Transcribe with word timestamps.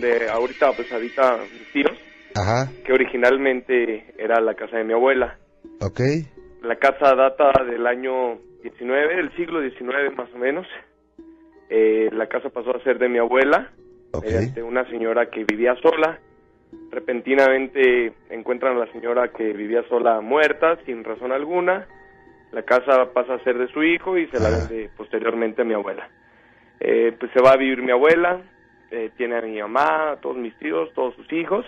la 0.00 0.08
donde 0.08 0.28
ahorita 0.28 0.72
pues 0.72 0.92
habita 0.92 1.38
mis 1.52 1.72
tíos, 1.72 1.92
Ajá, 2.34 2.70
que 2.84 2.92
originalmente 2.92 4.12
era 4.18 4.40
la 4.40 4.54
casa 4.54 4.78
de 4.78 4.84
mi 4.84 4.92
abuela. 4.92 5.38
ok. 5.80 6.00
La 6.62 6.76
casa 6.76 7.14
data 7.14 7.62
del 7.64 7.86
año 7.86 8.38
19, 8.62 9.16
del 9.16 9.36
siglo 9.36 9.60
19 9.60 10.10
más 10.10 10.28
o 10.34 10.38
menos. 10.38 10.66
Eh, 11.68 12.08
la 12.12 12.26
casa 12.26 12.48
pasó 12.50 12.74
a 12.74 12.82
ser 12.82 12.98
de 12.98 13.08
mi 13.08 13.18
abuela, 13.18 13.70
Ok. 14.12 14.24
mediante 14.24 14.62
una 14.62 14.88
señora 14.88 15.26
que 15.30 15.44
vivía 15.44 15.74
sola. 15.82 16.18
Repentinamente 16.90 18.12
encuentran 18.30 18.76
a 18.76 18.86
la 18.86 18.92
señora 18.92 19.28
que 19.28 19.52
vivía 19.52 19.82
sola 19.88 20.20
muerta, 20.20 20.78
sin 20.86 21.04
razón 21.04 21.32
alguna. 21.32 21.86
La 22.52 22.62
casa 22.62 23.12
pasa 23.12 23.34
a 23.34 23.44
ser 23.44 23.58
de 23.58 23.68
su 23.68 23.82
hijo 23.82 24.16
y 24.16 24.26
se 24.28 24.38
la 24.40 24.48
Ajá. 24.48 24.68
vende 24.68 24.90
posteriormente 24.96 25.62
a 25.62 25.64
mi 25.64 25.74
abuela. 25.74 26.08
Eh, 26.80 27.12
pues 27.18 27.30
se 27.32 27.42
va 27.42 27.52
a 27.52 27.56
vivir 27.56 27.82
mi 27.82 27.90
abuela, 27.92 28.40
eh, 28.94 29.10
tiene 29.16 29.36
a 29.36 29.42
mi 29.42 29.60
mamá, 29.60 30.12
a 30.12 30.16
todos 30.20 30.36
mis 30.36 30.56
tíos, 30.58 30.92
todos 30.94 31.14
sus 31.16 31.32
hijos 31.32 31.64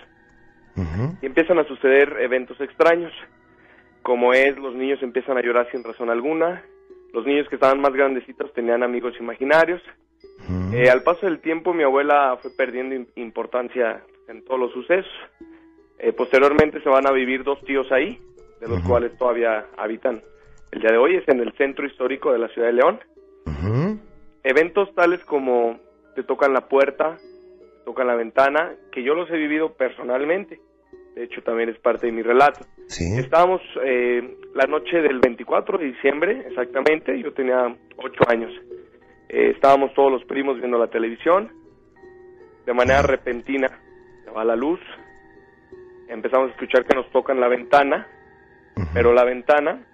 y 1.21 1.25
empiezan 1.25 1.57
a 1.59 1.63
suceder 1.67 2.17
eventos 2.19 2.59
extraños, 2.61 3.11
como 4.03 4.33
es 4.33 4.55
los 4.57 4.75
niños 4.75 5.01
empiezan 5.01 5.35
a 5.37 5.41
llorar 5.41 5.67
sin 5.71 5.83
razón 5.83 6.09
alguna, 6.09 6.61
los 7.13 7.25
niños 7.25 7.47
que 7.49 7.55
estaban 7.55 7.81
más 7.81 7.93
grandecitos 7.93 8.53
tenían 8.53 8.83
amigos 8.83 9.13
imaginarios. 9.19 9.81
Eh, 10.73 10.89
al 10.89 11.01
paso 11.03 11.25
del 11.25 11.39
tiempo 11.39 11.73
mi 11.73 11.83
abuela 11.83 12.37
fue 12.41 12.51
perdiendo 12.55 12.93
im- 12.95 13.07
importancia 13.15 14.01
en 14.27 14.43
todos 14.45 14.59
los 14.59 14.71
sucesos. 14.71 15.11
Eh, 15.99 16.13
posteriormente 16.13 16.79
se 16.83 16.89
van 16.89 17.07
a 17.07 17.11
vivir 17.11 17.43
dos 17.43 17.59
tíos 17.65 17.91
ahí, 17.91 18.19
de 18.61 18.67
los 18.67 18.81
cuales 18.87 19.17
todavía 19.17 19.65
habitan 19.77 20.21
el 20.71 20.81
día 20.81 20.91
de 20.91 20.97
hoy, 20.97 21.15
es 21.15 21.27
en 21.27 21.39
el 21.39 21.51
centro 21.53 21.87
histórico 21.87 22.31
de 22.31 22.39
la 22.39 22.49
ciudad 22.49 22.67
de 22.67 22.73
León. 22.73 22.99
Eventos 24.43 24.93
tales 24.93 25.23
como 25.25 25.79
te 26.17 26.23
tocan 26.23 26.51
la 26.51 26.61
puerta, 26.61 27.15
te 27.15 27.85
tocan 27.85 28.07
la 28.07 28.15
ventana, 28.15 28.73
que 28.91 29.03
yo 29.03 29.13
los 29.13 29.29
he 29.29 29.37
vivido 29.37 29.73
personalmente. 29.73 30.59
De 31.13 31.25
hecho, 31.25 31.43
también 31.43 31.69
es 31.69 31.77
parte 31.77 32.07
de 32.07 32.11
mi 32.11 32.23
relato. 32.23 32.65
Sí. 32.87 33.19
Estábamos 33.19 33.61
eh, 33.85 34.35
la 34.55 34.65
noche 34.65 34.97
del 34.99 35.19
24 35.19 35.77
de 35.77 35.85
diciembre, 35.85 36.47
exactamente, 36.47 37.21
yo 37.21 37.33
tenía 37.33 37.67
ocho 37.97 38.23
años. 38.27 38.51
Eh, 39.29 39.51
estábamos 39.53 39.93
todos 39.93 40.11
los 40.11 40.23
primos 40.25 40.57
viendo 40.57 40.79
la 40.79 40.87
televisión. 40.87 41.51
De 42.65 42.73
manera 42.73 43.03
repentina 43.03 43.69
se 44.25 44.31
va 44.31 44.43
la 44.43 44.55
luz. 44.55 44.79
Empezamos 46.07 46.49
a 46.49 46.53
escuchar 46.53 46.83
que 46.83 46.95
nos 46.95 47.07
tocan 47.11 47.39
la 47.39 47.47
ventana, 47.47 48.07
pero 48.91 49.13
la 49.13 49.23
ventana 49.23 49.85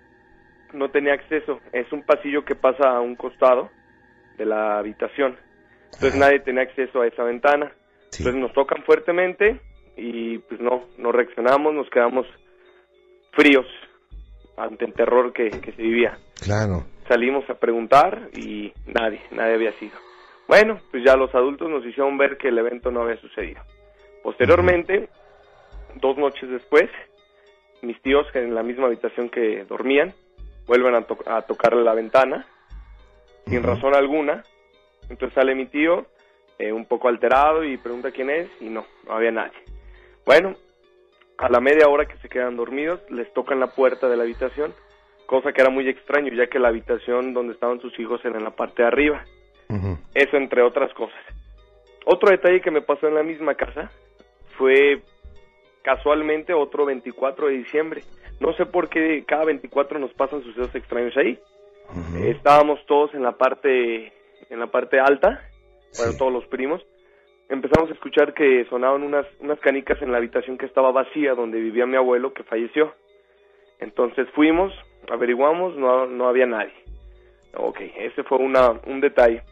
no 0.72 0.90
tenía 0.90 1.16
acceso. 1.16 1.60
Es 1.74 1.92
un 1.92 2.04
pasillo 2.04 2.46
que 2.46 2.56
pasa 2.56 2.92
a 2.96 3.02
un 3.02 3.18
costado 3.18 3.70
de 4.38 4.46
la 4.46 4.78
habitación. 4.78 5.36
Entonces 5.94 6.12
Ajá. 6.16 6.20
nadie 6.20 6.40
tenía 6.40 6.64
acceso 6.64 7.02
a 7.02 7.08
esa 7.08 7.24
ventana. 7.24 7.72
Sí. 8.10 8.24
Entonces 8.24 8.42
nos 8.42 8.54
tocan 8.54 8.84
fuertemente 8.84 9.60
y 9.96 10.38
pues 10.40 10.60
no, 10.60 10.84
no 10.98 11.12
reaccionamos, 11.12 11.74
nos 11.74 11.90
quedamos 11.90 12.26
fríos 13.32 13.66
ante 14.58 14.86
el 14.86 14.94
terror 14.94 15.34
que, 15.34 15.50
que 15.50 15.72
se 15.72 15.82
vivía. 15.82 16.18
Claro. 16.42 16.84
Salimos 17.08 17.48
a 17.50 17.56
preguntar 17.56 18.30
y 18.34 18.72
nadie, 18.86 19.22
nadie 19.32 19.56
había 19.56 19.72
sido. 19.74 19.98
Bueno, 20.48 20.80
pues 20.92 21.04
ya 21.06 21.16
los 21.16 21.34
adultos 21.34 21.70
nos 21.70 21.86
hicieron 21.86 22.18
ver 22.18 22.38
que 22.38 22.50
el 22.50 22.58
evento 22.58 22.92
no 22.92 23.02
había 23.02 23.18
sucedido. 23.18 23.62
Posteriormente, 24.22 25.10
dos 25.96 26.18
noches 26.18 26.50
después, 26.50 26.90
mis 27.82 28.00
tíos 28.02 28.26
que 28.32 28.40
en 28.40 28.54
la 28.56 28.64
misma 28.64 28.86
habitación 28.88 29.30
que 29.30 29.66
dormían, 29.66 30.14
vuelven 30.68 30.96
a, 30.96 31.02
to- 31.02 31.24
a 31.26 31.42
tocarle 31.42 31.84
la 31.84 31.94
ventana, 31.94 32.46
sin 33.48 33.64
razón 33.64 33.96
alguna. 33.96 34.44
Entonces 35.10 35.34
sale 35.34 35.56
mi 35.56 35.66
tío, 35.66 36.06
eh, 36.60 36.72
un 36.72 36.86
poco 36.86 37.08
alterado, 37.08 37.64
y 37.64 37.78
pregunta 37.78 38.12
quién 38.12 38.30
es, 38.30 38.50
y 38.60 38.70
no, 38.70 38.86
no 39.08 39.14
había 39.14 39.32
nadie. 39.32 39.58
Bueno, 40.26 40.56
a 41.38 41.50
la 41.50 41.60
media 41.60 41.88
hora 41.88 42.06
que 42.06 42.18
se 42.18 42.30
quedan 42.30 42.56
dormidos, 42.56 43.02
les 43.10 43.32
tocan 43.34 43.60
la 43.60 43.68
puerta 43.68 44.08
de 44.08 44.18
la 44.18 44.24
habitación, 44.24 44.74
cosa 45.26 45.52
que 45.52 45.62
era 45.62 45.70
muy 45.70 45.88
extraño, 45.90 46.32
ya 46.34 46.48
que 46.48 46.60
la 46.60 46.70
habitación 46.70 47.34
donde 47.34 47.54
estaban 47.54 47.82
sus 47.82 47.98
hijos 48.00 48.24
era 48.24 48.38
en 48.38 48.44
la 48.44 48.56
parte 48.56 48.82
de 48.82 48.88
arriba. 48.88 49.24
Eso 50.14 50.38
entre 50.38 50.62
otras 50.62 50.94
cosas. 50.94 51.18
Otro 52.06 52.30
detalle 52.30 52.62
que 52.62 52.70
me 52.70 52.82
pasó 52.82 53.08
en 53.08 53.16
la 53.16 53.24
misma 53.24 53.56
casa 53.56 53.90
fue 54.58 55.02
casualmente 55.82 56.54
otro 56.54 56.86
24 56.86 57.48
de 57.48 57.54
diciembre. 57.54 58.04
No 58.40 58.54
sé 58.54 58.66
por 58.66 58.90
qué 58.90 59.24
cada 59.26 59.46
24 59.46 60.00
nos 60.00 60.14
pasan 60.14 60.44
sucesos 60.44 60.76
extraños 60.76 61.16
ahí. 61.18 61.40
Estábamos 62.24 62.86
todos 62.86 63.14
en 63.14 63.24
la 63.24 63.34
parte 63.34 64.14
en 64.50 64.60
la 64.60 64.68
parte 64.68 65.00
alta, 65.00 65.42
bueno, 65.98 66.12
Sí. 66.14 66.18
todos 66.18 66.34
los 66.34 66.46
primos. 66.48 66.86
Empezamos 67.50 67.90
a 67.90 67.94
escuchar 67.94 68.34
que 68.34 68.66
sonaban 68.70 69.04
unas 69.04 69.26
unas 69.40 69.60
canicas 69.60 70.02
en 70.02 70.12
la 70.12 70.18
habitación 70.18 70.58
que 70.58 70.66
estaba 70.66 70.92
vacía 70.92 71.36
donde 71.36 71.60
vivía 71.60 71.86
mi 71.86 71.98
abuelo 71.98 72.34
que 72.34 72.44
falleció. 72.44 72.94
Entonces 73.80 74.28
fuimos, 74.34 74.74
averiguamos, 75.10 75.76
no, 75.76 76.06
no 76.06 76.28
había 76.28 76.46
nadie. 76.46 76.74
Ok, 77.56 77.80
ese 77.98 78.24
fue 78.24 78.38
una, 78.40 78.72
un 78.88 79.02
detalle. 79.02 79.44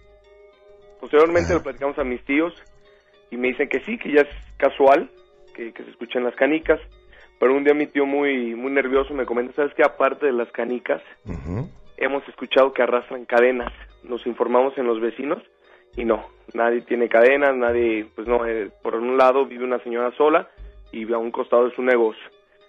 Posteriormente 1.00 1.53
lo 1.53 1.63
platicamos 1.63 1.97
a 2.00 2.03
mis 2.03 2.24
tíos 2.25 2.53
y 3.30 3.38
me 3.38 3.50
dicen 3.50 3.69
que 3.69 3.81
sí, 3.81 3.97
que 3.97 4.12
ya 4.12 4.22
es 4.22 4.30
casual 4.57 5.09
que, 5.56 5.74
que 5.74 5.84
se 5.84 5.90
escuchen 5.90 6.24
las 6.24 6.35
canicas. 6.35 6.80
Pero 7.40 7.56
un 7.56 7.63
día 7.63 7.74
mi 7.74 7.88
tío 7.88 8.06
muy, 8.06 8.53
muy 8.56 8.72
nervioso 8.72 9.13
me 9.13 9.25
comenta, 9.25 9.53
¿sabes 9.53 9.74
qué? 9.74 9.84
Aparte 9.84 10.28
de 10.28 10.31
las 10.31 10.51
canicas, 10.51 11.01
Ujú. 11.25 11.68
hemos 11.97 12.28
escuchado 12.30 12.72
que 12.72 12.84
arrastran 12.84 13.25
cadenas. 13.25 13.72
Nos 14.03 14.25
informamos 14.25 14.78
en 14.78 14.88
los 14.88 15.00
vecinos 15.00 15.41
y 15.95 16.06
no, 16.06 16.25
nadie 16.53 16.81
tiene 16.81 17.09
cadenas, 17.09 17.56
nadie, 17.56 18.07
pues 18.16 18.28
no, 18.28 18.45
eh, 18.45 18.72
por 18.81 18.95
un 18.95 19.17
lado 19.17 19.45
vive 19.45 19.63
una 19.63 19.79
señora 19.79 20.12
sola 20.17 20.50
y 20.91 21.12
a 21.12 21.17
un 21.17 21.31
costado 21.31 21.67
es 21.67 21.73
su 21.73 21.81
negocio. 21.81 22.23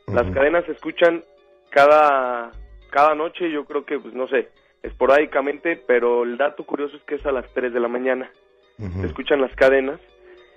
Las 0.08 0.30
cadenas 0.32 0.64
se 0.66 0.72
escuchan 0.72 1.22
cada, 1.70 2.50
cada 2.90 3.14
noche, 3.14 3.50
yo 3.50 3.64
creo 3.64 3.84
que, 3.84 3.98
pues 3.98 4.14
no 4.14 4.28
sé, 4.28 4.48
esporádicamente, 4.82 5.80
pero 5.86 6.24
el 6.24 6.36
dato 6.36 6.64
curioso 6.64 6.96
es 6.96 7.02
que 7.04 7.14
es 7.16 7.26
a 7.26 7.32
las 7.32 7.46
3 7.54 7.72
de 7.72 7.80
la 7.80 7.88
mañana. 7.88 8.30
Se 9.00 9.06
escuchan 9.06 9.40
las 9.40 9.54
cadenas 9.54 10.00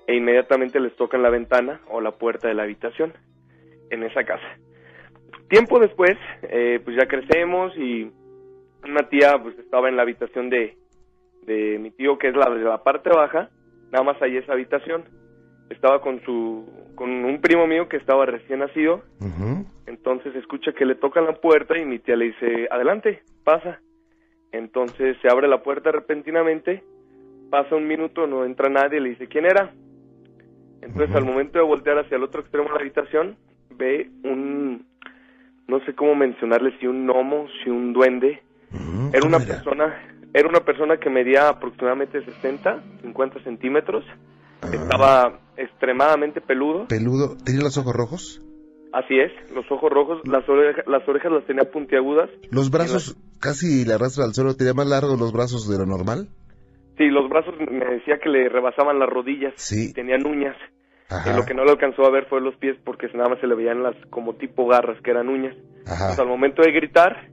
e 0.07 0.16
inmediatamente 0.16 0.80
les 0.80 0.96
tocan 0.96 1.22
la 1.22 1.30
ventana 1.30 1.81
o 1.90 2.02
la 2.02 2.12
puerta 2.12 2.47
de 2.47 2.56
la 2.56 2.63
habitación 2.63 3.13
en 3.92 4.03
esa 4.03 4.24
casa. 4.24 4.57
Tiempo 5.47 5.80
después, 5.80 6.18
eh, 6.42 6.80
pues 6.84 6.97
ya 6.97 7.07
crecemos 7.07 7.78
y 7.78 8.12
una 8.90 9.07
tía 9.09 9.38
pues 9.41 9.57
estaba 9.59 9.90
en 9.90 9.96
la 9.96 10.03
habitación 10.03 10.50
de, 10.50 10.78
de 11.44 11.79
mi 11.79 11.91
tío 11.91 12.18
que 12.18 12.29
es 12.29 12.35
la 12.35 12.50
de 12.50 12.63
la 12.63 12.84
parte 12.84 13.09
baja, 13.09 13.50
nada 13.91 14.03
más 14.03 14.22
ahí 14.22 14.38
esa 14.38 14.53
habitación. 14.53 15.03
Estaba 15.69 16.01
con 16.01 16.22
su 16.23 16.66
con 16.95 17.09
un 17.09 17.41
primo 17.41 17.68
mío 17.68 17.90
que 17.90 17.97
estaba 17.97 18.25
recién 18.25 18.59
nacido, 18.59 19.03
entonces 19.88 20.35
escucha 20.35 20.72
que 20.74 20.85
le 20.85 20.95
tocan 20.95 21.25
la 21.25 21.34
puerta 21.34 21.78
y 21.78 21.85
mi 21.85 22.00
tía 22.00 22.16
le 22.16 22.25
dice, 22.25 22.68
"Adelante, 22.72 23.24
pasa." 23.44 23.79
Entonces 24.51 25.18
se 25.22 25.29
abre 25.29 25.47
la 25.47 25.63
puerta 25.63 25.91
repentinamente, 25.91 26.84
pasa 27.50 27.75
un 27.75 27.88
minuto, 27.88 28.25
no 28.28 28.45
entra 28.45 28.69
nadie, 28.69 29.01
le 29.01 29.09
dice, 29.09 29.28
¿quién 29.28 29.45
era? 29.45 29.74
Entonces 30.81 31.13
al 31.16 31.25
momento 31.25 31.57
de 31.57 31.66
voltear 31.66 31.97
hacia 31.97 32.16
el 32.18 32.24
otro 32.24 32.41
extremo 32.41 32.68
de 32.68 32.74
la 32.75 32.79
habitación, 32.79 33.38
ve 33.72 34.09
un, 34.24 34.85
no 35.68 35.79
sé 35.85 35.94
cómo 35.94 36.16
mencionarle, 36.16 36.78
si 36.79 36.88
un 36.88 37.06
gnomo, 37.06 37.47
si 37.63 37.69
un 37.69 37.91
duende, 37.91 38.41
Era 39.12 39.22
¿Cómo 39.22 39.36
una 39.38 39.46
persona, 39.46 40.18
era 40.34 40.48
una 40.50 40.60
persona 40.62 40.98
que 40.98 41.10
medía 41.10 41.50
aproximadamente 41.50 42.24
60, 42.24 42.84
50 43.02 43.44
centímetros, 43.44 44.04
Ah. 44.62 44.68
estaba 44.72 45.40
extremadamente 45.57 46.42
peludo, 46.42 46.88
Peludo. 46.88 47.36
¿Tenía 47.44 47.62
los 47.62 47.78
ojos 47.78 47.94
rojos? 47.96 48.42
así 48.94 49.19
es, 49.19 49.31
los 49.54 49.69
ojos 49.69 49.92
rojos, 49.92 50.22
las, 50.25 50.48
oreja- 50.48 50.84
las 50.88 51.06
orejas 51.07 51.30
las 51.31 51.46
tenía 51.46 51.69
puntiagudas, 51.69 52.30
Los 52.50 52.72
brazos 52.72 53.18
casi 53.42 53.84
le 53.86 53.94
arrastra 53.94 54.24
al 54.24 54.34
suelo. 54.34 54.56
¿Tenía 54.56 54.74
más 54.74 54.88
largos 54.88 55.19
los 55.19 55.34
brazos 55.34 55.68
de 55.69 55.78
lo 55.78 55.86
normal? 55.86 56.30
sí, 56.98 57.10
los 57.10 57.28
brazos 57.30 57.54
me 57.60 57.84
decía 57.86 58.19
que 58.24 58.30
le 58.30 58.48
rebasaban 58.48 58.98
las 59.00 59.10
rodillas, 59.10 59.51
Sí. 59.58 59.94
tenían 59.94 60.25
uñas, 60.25 60.56
Ajá. 61.10 61.30
Eh, 61.34 61.36
lo 61.36 61.46
que 61.46 61.54
no 61.54 61.66
le 61.66 61.72
alcanzó 61.72 62.04
a 62.06 62.10
ver 62.10 62.25
fue 62.28 62.40
los 62.42 62.56
pies 62.56 62.78
porque 62.86 63.08
nada 63.13 63.30
más 63.30 63.40
se 63.42 63.46
le 63.48 63.54
veían 63.54 63.84
las 63.84 63.96
como 64.10 64.34
tipo 64.36 64.66
garras 64.66 65.00
que 65.04 65.12
eran 65.12 65.28
uñas. 65.30 65.56
Entonces, 65.80 66.18
al 66.18 66.22
Ajá. 66.22 66.24
momento 66.25 66.62
de 66.63 66.72
gritar, 66.72 67.28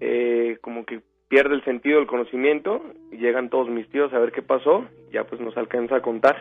eh, 0.00 0.39
como 0.60 0.84
que 0.84 1.00
pierde 1.28 1.54
el 1.54 1.64
sentido 1.64 1.98
del 1.98 2.06
conocimiento 2.06 2.82
y 3.12 3.18
llegan 3.18 3.50
todos 3.50 3.68
mis 3.68 3.88
tíos 3.90 4.12
a 4.12 4.18
ver 4.18 4.32
qué 4.32 4.42
pasó. 4.42 4.84
Ya 5.12 5.24
pues 5.24 5.40
nos 5.40 5.56
alcanza 5.56 5.96
a 5.96 6.02
contar 6.02 6.36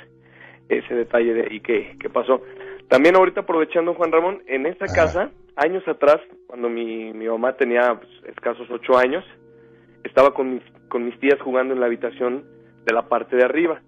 ese 0.68 0.94
detalle 0.94 1.34
de 1.34 1.44
ahí 1.44 1.60
que, 1.62 1.98
que 2.00 2.10
pasó. 2.10 2.42
También 2.88 3.16
ahorita 3.16 3.42
aprovechando 3.42 3.94
Juan 3.94 4.12
Ramón, 4.12 4.42
en 4.48 4.66
esta 4.66 4.86
Ajá. 4.86 4.94
casa, 4.94 5.32
años 5.56 5.88
atrás, 5.88 6.20
cuando 6.48 6.70
mi, 6.70 7.14
mi 7.14 7.28
mamá 7.28 7.54
tenía 7.54 7.96
pues, 8.00 8.10
escasos 8.26 8.68
ocho 8.72 8.98
años, 8.98 9.24
estaba 10.04 10.34
con 10.34 10.56
mis, 10.56 10.64
con 10.88 11.06
mis 11.06 11.20
tías 11.20 11.40
jugando 11.42 11.74
en 11.74 11.80
la 11.80 11.86
habitación 11.86 12.46
de 12.86 12.94
la 12.94 13.08
parte 13.08 13.36
de 13.36 13.44
arriba. 13.44 13.82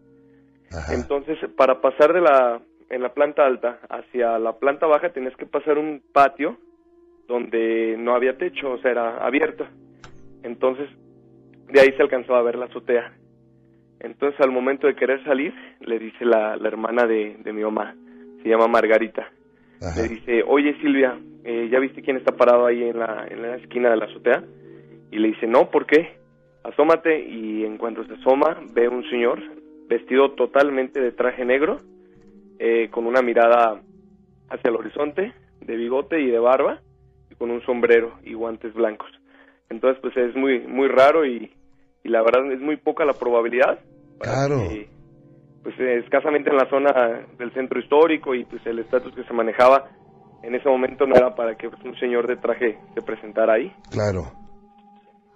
Ajá. 0.71 0.93
Entonces, 0.93 1.37
para 1.57 1.81
pasar 1.81 2.13
de 2.13 2.21
la 2.21 2.61
en 2.91 3.01
la 3.01 3.13
planta 3.13 3.45
alta 3.45 3.79
hacia 3.89 4.37
la 4.37 4.59
planta 4.59 4.85
baja 4.85 5.13
tenías 5.13 5.35
que 5.37 5.45
pasar 5.45 5.77
un 5.77 6.03
patio 6.11 6.57
donde 7.25 7.95
no 7.97 8.13
había 8.13 8.37
techo, 8.37 8.71
o 8.71 8.77
sea, 8.79 8.91
era 8.91 9.25
abierto. 9.25 9.65
Entonces, 10.43 10.89
de 11.69 11.79
ahí 11.79 11.91
se 11.95 12.01
alcanzó 12.01 12.35
a 12.35 12.41
ver 12.41 12.55
la 12.55 12.65
azotea. 12.65 13.13
Entonces 13.99 14.39
al 14.41 14.51
momento 14.51 14.87
de 14.87 14.95
querer 14.95 15.23
salir, 15.23 15.53
le 15.79 15.99
dice 15.99 16.25
la, 16.25 16.55
la 16.57 16.67
hermana 16.67 17.05
de, 17.05 17.37
de 17.43 17.53
mi 17.53 17.61
mamá, 17.61 17.95
se 18.41 18.49
llama 18.49 18.67
Margarita, 18.67 19.31
Ajá. 19.81 20.01
le 20.01 20.07
dice, 20.07 20.43
oye 20.47 20.75
Silvia, 20.81 21.19
eh, 21.43 21.69
¿ya 21.71 21.79
viste 21.79 22.01
quién 22.01 22.17
está 22.17 22.35
parado 22.35 22.65
ahí 22.65 22.83
en 22.83 22.97
la, 22.97 23.27
en 23.29 23.43
la 23.43 23.57
esquina 23.57 23.91
de 23.91 23.97
la 23.97 24.05
azotea? 24.05 24.43
Y 25.11 25.19
le 25.19 25.27
dice, 25.27 25.45
no, 25.45 25.69
¿por 25.69 25.85
qué? 25.85 26.17
Asómate 26.63 27.19
y 27.27 27.63
en 27.63 27.77
cuanto 27.77 28.03
se 28.05 28.13
asoma 28.13 28.57
ve 28.73 28.87
un 28.87 29.07
señor 29.09 29.39
vestido 29.87 30.31
totalmente 30.31 30.99
de 30.99 31.11
traje 31.11 31.45
negro, 31.45 31.81
eh, 32.57 32.89
con 32.91 33.05
una 33.05 33.21
mirada 33.21 33.81
hacia 34.49 34.69
el 34.69 34.75
horizonte, 34.77 35.33
de 35.59 35.75
bigote 35.75 36.19
y 36.21 36.27
de 36.27 36.39
barba, 36.39 36.79
y 37.29 37.35
con 37.35 37.51
un 37.51 37.61
sombrero 37.63 38.13
y 38.23 38.33
guantes 38.33 38.73
blancos. 38.73 39.11
Entonces, 39.71 39.99
pues 40.01 40.15
es 40.17 40.35
muy 40.35 40.59
muy 40.67 40.87
raro 40.89 41.25
y, 41.25 41.51
y 42.03 42.09
la 42.09 42.21
verdad 42.21 42.51
es 42.51 42.59
muy 42.59 42.77
poca 42.77 43.05
la 43.05 43.13
probabilidad. 43.13 43.79
Claro. 44.19 44.69
que, 44.69 44.87
pues 45.63 45.79
escasamente 45.79 46.49
en 46.49 46.57
la 46.57 46.69
zona 46.69 47.25
del 47.37 47.51
centro 47.53 47.79
histórico 47.79 48.35
y 48.35 48.45
pues 48.45 48.65
el 48.65 48.79
estatus 48.79 49.15
que 49.15 49.23
se 49.23 49.33
manejaba 49.33 49.89
en 50.43 50.55
ese 50.55 50.67
momento 50.67 51.05
no 51.05 51.15
era 51.15 51.35
para 51.35 51.55
que 51.55 51.69
pues, 51.69 51.83
un 51.83 51.95
señor 51.99 52.27
de 52.27 52.35
traje 52.35 52.77
se 52.93 53.01
presentara 53.01 53.53
ahí. 53.53 53.73
Claro. 53.91 54.31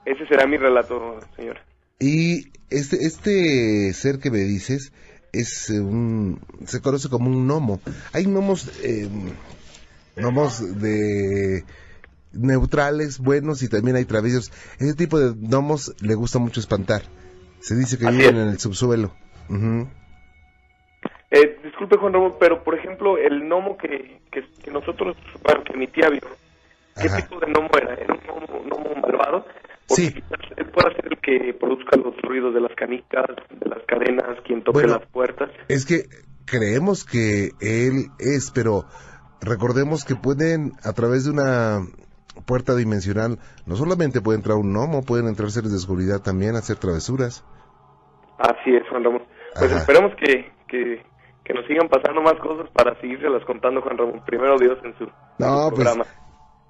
Ese 0.05 0.25
será 0.27 0.45
mi 0.45 0.57
relato, 0.57 1.19
señor. 1.35 1.57
Y 1.99 2.49
este, 2.69 2.97
este 3.05 3.93
ser 3.93 4.19
que 4.19 4.31
me 4.31 4.39
dices 4.39 4.91
es 5.31 5.69
eh, 5.69 5.79
un, 5.79 6.39
se 6.65 6.81
conoce 6.81 7.09
como 7.09 7.29
un 7.29 7.47
gnomo. 7.47 7.79
Hay 8.13 8.25
gnomos, 8.25 8.83
eh, 8.83 9.07
gnomos 10.15 10.81
de 10.81 11.63
neutrales, 12.35 13.19
buenos 13.19 13.61
y 13.63 13.69
también 13.69 13.95
hay 13.95 14.05
traviesos. 14.05 14.51
Ese 14.79 14.93
tipo 14.93 15.19
de 15.19 15.33
gnomos 15.33 15.95
le 16.01 16.15
gusta 16.15 16.39
mucho 16.39 16.59
espantar. 16.59 17.01
Se 17.59 17.75
dice 17.75 17.97
que 17.97 18.07
Así 18.07 18.17
viven 18.17 18.35
es. 18.35 18.41
en 18.43 18.47
el 18.49 18.59
subsuelo. 18.59 19.11
Eh, 21.31 21.59
disculpe, 21.63 21.97
Juan 21.97 22.13
Ramón, 22.13 22.33
pero 22.39 22.63
por 22.63 22.75
ejemplo, 22.77 23.17
el 23.17 23.41
gnomo 23.45 23.77
que, 23.77 24.21
que, 24.31 24.43
que 24.63 24.71
nosotros, 24.71 25.17
bueno, 25.43 25.63
que 25.63 25.77
mi 25.77 25.87
tía 25.87 26.09
vio, 26.09 26.21
¿qué 27.01 27.07
Ajá. 27.07 27.17
tipo 27.21 27.39
de 27.39 27.47
gnomo 27.47 27.69
era? 27.75 27.93
¿Era 27.95 28.13
un 28.13 28.19
gnomo, 28.21 28.63
gnomo 28.63 28.95
malvado? 29.01 29.45
Porque 29.87 30.03
Sí. 30.03 30.23
él 30.57 30.65
pueda 30.67 30.95
ser 30.95 31.05
el 31.11 31.17
que 31.19 31.53
produzca 31.59 31.97
los 31.97 32.15
ruidos 32.21 32.53
de 32.53 32.61
las 32.61 32.73
canicas, 32.75 33.25
de 33.49 33.69
las 33.69 33.83
cadenas, 33.87 34.37
quien 34.45 34.63
toque 34.63 34.79
Bueno. 34.79 34.99
las 34.99 35.07
puertas. 35.11 35.49
Es 35.67 35.85
que 35.85 36.05
creemos 36.45 37.03
que 37.03 37.51
él 37.59 38.07
es, 38.19 38.51
pero 38.51 38.85
recordemos 39.41 40.05
que 40.05 40.15
pueden, 40.15 40.73
a 40.83 40.93
través 40.93 41.25
de 41.25 41.31
una 41.31 41.81
puerta 42.45 42.75
dimensional, 42.75 43.39
no 43.65 43.75
solamente 43.75 44.21
puede 44.21 44.37
entrar 44.37 44.57
un 44.57 44.71
gnomo, 44.73 45.03
pueden 45.03 45.27
entrar 45.27 45.51
seres 45.51 45.71
de 45.71 45.77
oscuridad 45.77 46.21
también, 46.21 46.55
hacer 46.55 46.77
travesuras. 46.77 47.43
Así 48.37 48.75
es, 48.75 48.87
Juan 48.89 49.03
Ramón. 49.03 49.23
Pues 49.57 49.71
Ajá. 49.71 49.79
esperemos 49.81 50.11
que, 50.17 50.51
que, 50.67 51.03
que 51.43 51.53
nos 51.53 51.65
sigan 51.67 51.87
pasando 51.87 52.21
más 52.21 52.35
cosas 52.41 52.69
para 52.73 52.99
seguírselas 52.99 53.43
contando, 53.45 53.81
Juan 53.81 53.97
Ramón. 53.97 54.21
Primero 54.25 54.57
Dios 54.59 54.77
en 54.83 54.97
su, 54.97 55.05
en 55.05 55.11
No, 55.39 55.69
su 55.69 55.75
pues 55.75 55.85
programa. 55.85 56.05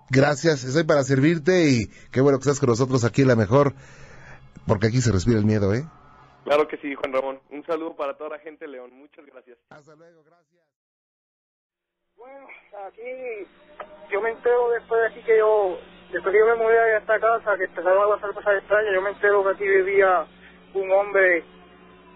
gracias, 0.10 0.64
estoy 0.64 0.84
para 0.84 1.04
servirte 1.04 1.70
y 1.70 1.88
qué 2.12 2.22
bueno 2.22 2.38
que 2.38 2.44
estás 2.44 2.60
con 2.60 2.70
nosotros 2.70 3.04
aquí 3.04 3.24
en 3.24 3.30
la 3.30 3.36
mejor, 3.36 3.74
porque 4.68 4.88
aquí 4.88 5.02
se 5.02 5.12
respira 5.12 5.40
el 5.40 5.46
miedo, 5.46 5.74
¿eh? 5.74 5.86
Claro 6.44 6.68
que 6.68 6.78
sí, 6.78 6.94
Juan 6.94 7.12
Ramón. 7.12 7.40
Un 7.50 7.66
saludo 7.66 7.96
para 7.96 8.16
toda 8.16 8.30
la 8.32 8.40
gente 8.40 8.66
de 8.66 8.72
León. 8.72 8.92
Muchas 8.94 9.26
gracias. 9.26 9.58
Hasta 9.72 9.96
luego, 9.96 10.22
gracias. 10.24 10.65
Bueno, 12.18 12.48
aquí 12.88 13.48
yo 14.12 14.22
me 14.22 14.30
entero 14.32 14.70
después 14.70 15.02
de 15.02 15.08
aquí 15.08 15.22
que 15.26 15.38
yo, 15.38 15.78
después 16.12 16.32
que 16.34 16.40
yo 16.40 16.46
me 16.46 16.56
mudé 16.64 16.80
a 16.80 16.98
esta 16.98 17.20
casa, 17.20 17.58
que 17.58 17.66
empezaron 17.66 18.04
a 18.04 18.16
pasar 18.16 18.34
cosas 18.34 18.58
extrañas, 18.60 18.94
yo 18.94 19.02
me 19.02 19.10
entero 19.10 19.44
que 19.44 19.50
aquí 19.52 19.68
vivía 19.68 20.26
un 20.76 20.92
hombre 20.92 21.44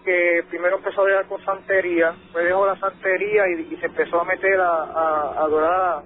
que 0.04 0.44
primero 0.48 0.76
empezó 0.78 1.02
a 1.02 1.04
ver 1.04 1.26
con 1.26 1.44
santería, 1.44 2.12
después 2.12 2.44
dejó 2.46 2.66
la 2.66 2.76
santería 2.78 3.46
y, 3.48 3.76
se 3.76 3.86
empezó 3.86 4.20
a 4.20 4.24
meter 4.24 4.60
a, 4.60 4.68
a- 4.84 5.32
adorar 5.44 6.02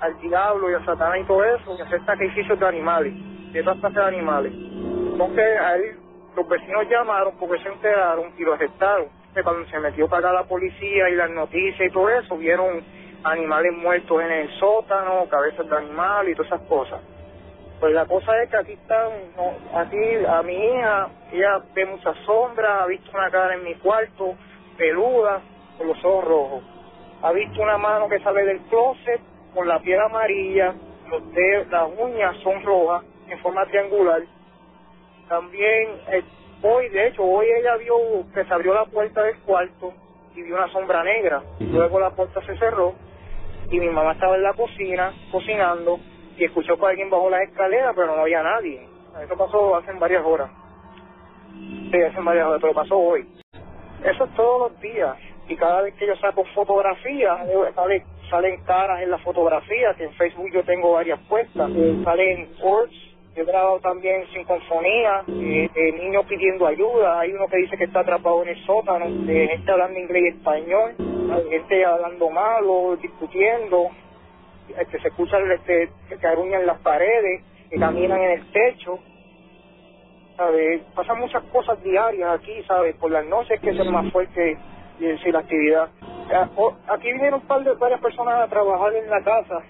al 0.00 0.20
diablo 0.20 0.70
y 0.70 0.74
a 0.74 0.84
Satanás 0.84 1.18
y 1.20 1.24
todo 1.24 1.44
eso, 1.44 1.76
y 1.78 1.82
hacer 1.82 2.04
sacrificios 2.06 2.58
de 2.58 2.66
animales, 2.66 3.12
de 3.52 3.62
todas 3.62 3.78
clases 3.80 3.96
de 3.96 4.04
animales. 4.04 4.52
Entonces 4.54 5.60
a 5.60 5.76
los 6.36 6.48
vecinos 6.48 6.88
llamaron 6.88 7.36
porque 7.38 7.62
se 7.62 7.68
enteraron 7.68 8.32
y 8.38 8.42
lo 8.44 8.54
arrestaron. 8.54 9.08
Cuando 9.44 9.68
se 9.68 9.78
metió 9.80 10.08
para 10.08 10.30
acá 10.30 10.40
la 10.40 10.48
policía 10.48 11.10
y 11.10 11.14
las 11.14 11.30
noticias 11.30 11.88
y 11.90 11.92
todo 11.92 12.08
eso, 12.08 12.38
vieron 12.38 12.82
animales 13.26 13.72
muertos 13.76 14.22
en 14.22 14.30
el 14.30 14.58
sótano, 14.58 15.26
cabezas 15.28 15.68
de 15.68 15.76
animales 15.76 16.32
y 16.32 16.36
todas 16.36 16.52
esas 16.52 16.68
cosas. 16.68 17.00
Pues 17.80 17.92
la 17.92 18.06
cosa 18.06 18.42
es 18.42 18.48
que 18.48 18.56
aquí 18.56 18.72
están, 18.72 19.10
no, 19.36 19.52
aquí 19.78 19.98
a 20.26 20.42
mi 20.42 20.54
hija, 20.54 21.08
ella 21.32 21.60
ve 21.74 21.84
muchas 21.86 22.16
sombras, 22.24 22.82
ha 22.82 22.86
visto 22.86 23.10
una 23.12 23.30
cara 23.30 23.54
en 23.54 23.64
mi 23.64 23.74
cuarto, 23.74 24.34
peluda, 24.78 25.42
con 25.76 25.88
los 25.88 25.98
ojos 26.04 26.24
rojos. 26.24 26.64
Ha 27.22 27.32
visto 27.32 27.60
una 27.60 27.76
mano 27.76 28.08
que 28.08 28.18
sale 28.20 28.44
del 28.44 28.60
closet 28.62 29.20
con 29.54 29.68
la 29.68 29.78
piel 29.80 30.00
amarilla, 30.00 30.74
los 31.10 31.32
dedos, 31.32 31.68
las 31.68 31.88
uñas 31.98 32.36
son 32.42 32.62
rojas, 32.62 33.04
en 33.28 33.38
forma 33.40 33.66
triangular. 33.66 34.22
También, 35.28 36.00
eh, 36.12 36.22
hoy, 36.62 36.88
de 36.88 37.08
hecho, 37.08 37.24
hoy 37.24 37.46
ella 37.46 37.76
vio 37.76 37.96
que 38.32 38.44
se 38.44 38.54
abrió 38.54 38.72
la 38.72 38.86
puerta 38.86 39.22
del 39.22 39.38
cuarto 39.40 39.92
y 40.34 40.42
vio 40.42 40.54
una 40.54 40.68
sombra 40.68 41.02
negra. 41.02 41.42
Luego 41.60 42.00
la 42.00 42.10
puerta 42.10 42.40
se 42.46 42.56
cerró 42.56 42.94
y 43.70 43.80
mi 43.80 43.88
mamá 43.88 44.12
estaba 44.12 44.36
en 44.36 44.42
la 44.42 44.52
cocina 44.52 45.12
cocinando 45.30 45.98
y 46.36 46.44
escuchó 46.44 46.76
que 46.76 46.86
alguien 46.86 47.10
bajó 47.10 47.30
la 47.30 47.42
escalera, 47.42 47.92
pero 47.94 48.14
no 48.14 48.22
había 48.22 48.42
nadie. 48.42 48.86
Eso 49.22 49.36
pasó 49.36 49.76
hace 49.76 49.92
varias 49.92 50.24
horas. 50.24 50.50
Sí, 51.90 52.02
hace 52.02 52.20
varias 52.20 52.46
horas, 52.46 52.60
pero 52.60 52.74
pasó 52.74 52.98
hoy. 52.98 53.26
Eso 54.04 54.24
es 54.24 54.34
todos 54.34 54.70
los 54.70 54.80
días. 54.80 55.16
Y 55.48 55.56
cada 55.56 55.82
vez 55.82 55.94
que 55.94 56.06
yo 56.06 56.16
saco 56.16 56.44
fotografías, 56.54 57.38
sale, 57.74 58.04
salen 58.28 58.62
caras 58.64 59.00
en 59.02 59.10
la 59.10 59.18
fotografía, 59.18 59.94
que 59.94 60.04
en 60.04 60.12
Facebook 60.14 60.50
yo 60.52 60.62
tengo 60.64 60.92
varias 60.92 61.18
puestas. 61.28 61.70
Salen 62.04 62.50
words, 62.60 63.15
yo 63.36 63.42
he 63.42 63.44
grabado 63.44 63.78
también 63.80 64.26
sinfonía, 64.32 65.22
eh, 65.28 65.68
de 65.74 65.92
niños 65.92 66.24
pidiendo 66.26 66.66
ayuda. 66.66 67.20
Hay 67.20 67.32
uno 67.32 67.46
que 67.48 67.58
dice 67.58 67.76
que 67.76 67.84
está 67.84 68.00
atrapado 68.00 68.42
en 68.42 68.48
el 68.48 68.64
sótano, 68.64 69.04
gente 69.26 69.70
hablando 69.70 69.98
inglés 69.98 70.22
y 70.24 70.28
español, 70.28 70.94
gente 71.50 71.84
hablando 71.84 72.30
malo, 72.30 72.96
discutiendo, 72.96 73.90
eh, 74.70 74.86
que 74.90 74.98
se 75.00 75.08
escuchan 75.08 75.50
este, 75.52 75.90
que 76.18 76.26
aruñan 76.26 76.64
las 76.64 76.78
paredes, 76.78 77.42
que 77.68 77.78
caminan 77.78 78.22
en 78.22 78.30
el 78.30 78.52
techo. 78.52 78.98
¿sabes? 80.34 80.82
Pasan 80.94 81.18
muchas 81.18 81.42
cosas 81.44 81.82
diarias 81.82 82.40
aquí, 82.40 82.62
¿sabes? 82.66 82.96
Por 82.96 83.10
las 83.10 83.26
noches 83.26 83.60
que 83.60 83.70
es 83.70 83.78
el 83.78 83.90
más 83.90 84.10
fuerte 84.12 84.56
y 84.98 85.30
la 85.30 85.38
actividad. 85.40 85.88
Ah, 86.32 86.48
Aquí 86.88 87.12
vinieron 87.12 87.40
un 87.40 87.46
par 87.46 87.62
de, 87.62 87.72
varias 87.74 88.00
personas 88.00 88.40
a 88.40 88.48
trabajar 88.48 88.94
en 88.94 89.10
la 89.10 89.22
casa 89.22 89.62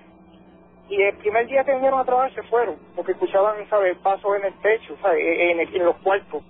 y 0.89 1.03
el 1.03 1.17
primer 1.19 1.47
día 1.47 1.65
que 1.65 1.73
vinieron 1.75 2.01
a 2.01 2.05
trabajar 2.05 2.33
se 2.35 2.43
fueron 2.45 2.77
porque 2.95 3.13
escuchaban, 3.13 3.69
¿sabes? 3.69 3.97
Pasos 3.99 4.37
en 4.37 4.45
el 4.47 4.55
techo, 4.61 4.97
¿sabes? 5.03 5.21
En, 5.21 5.61
en- 5.61 5.75
en 5.75 5.85
los 5.85 5.97
cuartos. 5.99 6.43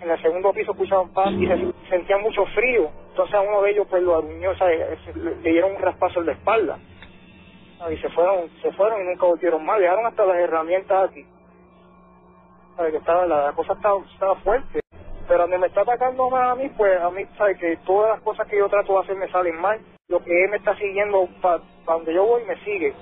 En 0.00 0.10
el 0.10 0.20
segundo 0.22 0.52
piso 0.52 0.72
escuchaban 0.72 1.12
pasos 1.12 1.34
y 1.40 1.46
se 1.46 1.72
sentían 1.90 2.22
mucho 2.22 2.44
frío. 2.46 2.90
Entonces 3.10 3.34
a 3.34 3.40
uno 3.42 3.62
de 3.62 3.70
ellos 3.70 3.86
pues 3.90 4.02
lo 4.02 4.18
aruñó, 4.18 4.54
¿sabes? 4.56 4.98
Le, 5.16 5.34
dieron 5.50 5.74
un 5.76 5.82
raspazo 5.82 6.20
en 6.20 6.26
la 6.26 6.32
espalda. 6.32 6.78
¿sabes? 7.78 7.98
Y 7.98 8.02
se 8.02 8.08
fueron, 8.10 8.48
se 8.62 8.72
fueron 8.72 9.02
y 9.02 9.04
nunca 9.08 9.26
volvieron 9.26 9.64
más. 9.64 9.78
Dejaron 9.80 10.06
hasta 10.06 10.24
las 10.24 10.36
herramientas 10.36 11.10
aquí. 11.10 11.26
¿sabes? 12.76 12.92
Que 12.92 12.98
estaba, 12.98 13.26
la 13.26 13.52
cosa 13.52 13.72
estaba, 13.74 14.00
fuerte. 14.36 14.80
Pero 15.28 15.42
donde 15.42 15.58
me 15.58 15.66
está 15.68 15.82
atacando 15.82 16.28
más 16.30 16.50
a 16.50 16.54
mí, 16.56 16.68
pues 16.76 17.00
a 17.00 17.10
mí, 17.10 17.24
¿sabes? 17.38 17.58
Que 17.58 17.76
todas 17.86 18.10
las 18.10 18.20
cosas 18.22 18.46
que 18.48 18.58
yo 18.58 18.68
trato 18.68 18.94
de 18.94 19.00
hacer 19.00 19.16
me 19.16 19.28
salen 19.30 19.60
mal. 19.60 19.80
Lo 20.08 20.22
que 20.24 20.44
él 20.44 20.50
me 20.50 20.56
está 20.56 20.74
siguiendo 20.76 21.28
para 21.40 21.60
donde 21.86 22.12
yo 22.14 22.24
voy, 22.26 22.42
me 22.44 22.56
sigue. 22.64 22.92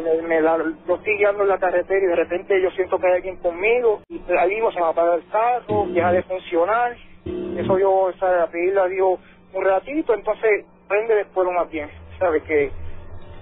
Me, 0.00 0.22
me 0.22 0.40
la- 0.40 0.56
estoy 0.88 1.16
guiando 1.18 1.42
en 1.42 1.48
la 1.48 1.58
carretera 1.58 2.00
y 2.04 2.08
de 2.08 2.16
repente 2.16 2.60
yo 2.62 2.70
siento 2.70 2.98
que 2.98 3.06
hay 3.08 3.12
alguien 3.14 3.36
conmigo 3.36 4.02
y 4.08 4.20
ahí 4.38 4.50
mismo 4.54 4.72
se 4.72 4.80
me 4.80 4.86
apaga 4.86 5.16
el 5.16 5.26
carro, 5.28 5.86
deja 5.88 6.12
de 6.12 6.22
funcionar. 6.22 6.96
Eso 7.56 7.78
yo, 7.78 8.10
¿sabes? 8.18 8.42
A 8.42 8.46
pedirle 8.50 8.80
a 8.80 8.86
Dios 8.86 9.20
un 9.52 9.64
ratito, 9.64 10.14
entonces 10.14 10.64
prende 10.88 11.14
después 11.16 11.46
lo 11.46 11.52
más 11.52 11.70
bien. 11.70 11.90
¿Sabes? 12.18 12.42
Que 12.44 12.70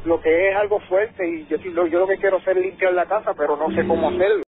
lo 0.04 0.20
que 0.20 0.48
es 0.50 0.56
algo 0.56 0.80
fuerte 0.80 1.26
y 1.28 1.46
yo, 1.46 1.56
yo, 1.58 1.86
yo 1.86 1.98
lo 2.00 2.06
que 2.08 2.16
quiero 2.16 2.38
hacer 2.38 2.56
es 2.58 2.64
limpiar 2.64 2.94
la 2.94 3.06
casa, 3.06 3.34
pero 3.34 3.56
no 3.56 3.70
sé 3.72 3.86
cómo 3.86 4.08
hacerlo. 4.08 4.42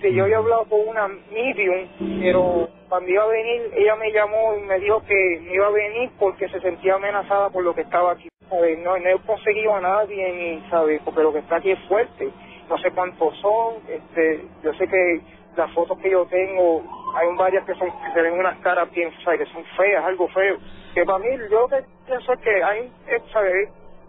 Sí, 0.00 0.12
yo 0.14 0.24
había 0.24 0.38
hablado 0.38 0.64
con 0.68 0.86
una 0.86 1.08
medium, 1.08 1.88
pero 2.20 2.68
cuando 2.88 3.10
iba 3.10 3.22
a 3.22 3.28
venir, 3.28 3.70
ella 3.74 3.96
me 3.96 4.12
llamó 4.12 4.56
y 4.56 4.60
me 4.62 4.78
dijo 4.80 5.02
que 5.06 5.40
no 5.40 5.54
iba 5.54 5.66
a 5.68 5.70
venir 5.70 6.10
porque 6.18 6.48
se 6.48 6.60
sentía 6.60 6.96
amenazada 6.96 7.48
por 7.50 7.64
lo 7.64 7.74
que 7.74 7.82
estaba 7.82 8.12
aquí. 8.12 8.28
No, 8.50 8.98
no 8.98 9.08
he 9.08 9.18
conseguido 9.26 9.74
a 9.74 9.80
nadie, 9.80 10.32
ni, 10.32 10.70
¿sabes? 10.70 11.00
porque 11.04 11.22
lo 11.22 11.32
que 11.32 11.40
está 11.40 11.56
aquí 11.56 11.70
es 11.70 11.78
fuerte. 11.88 12.30
No 12.68 12.78
sé 12.78 12.90
cuántos 12.92 13.36
son, 13.38 13.74
este, 13.88 14.44
yo 14.62 14.72
sé 14.74 14.86
que 14.88 15.20
las 15.56 15.70
fotos 15.72 15.98
que 15.98 16.10
yo 16.10 16.26
tengo, 16.26 16.82
hay 17.14 17.28
varias 17.36 17.64
que 17.64 17.74
son 17.74 17.90
que 17.90 18.12
se 18.12 18.22
ven 18.22 18.38
unas 18.38 18.58
caras 18.58 18.90
bien, 18.90 19.12
¿sabes? 19.22 19.40
que 19.40 19.52
son 19.52 19.64
feas, 19.76 20.04
algo 20.04 20.28
feo. 20.28 20.56
Que 20.94 21.04
para 21.04 21.18
mí, 21.18 21.28
yo 21.50 21.60
lo 21.60 21.68
que 21.68 21.84
pienso 22.06 22.32
es 22.32 22.40
que 22.40 22.62
hay, 22.62 22.92
eh, 23.08 23.22
¿sabes? 23.32 23.68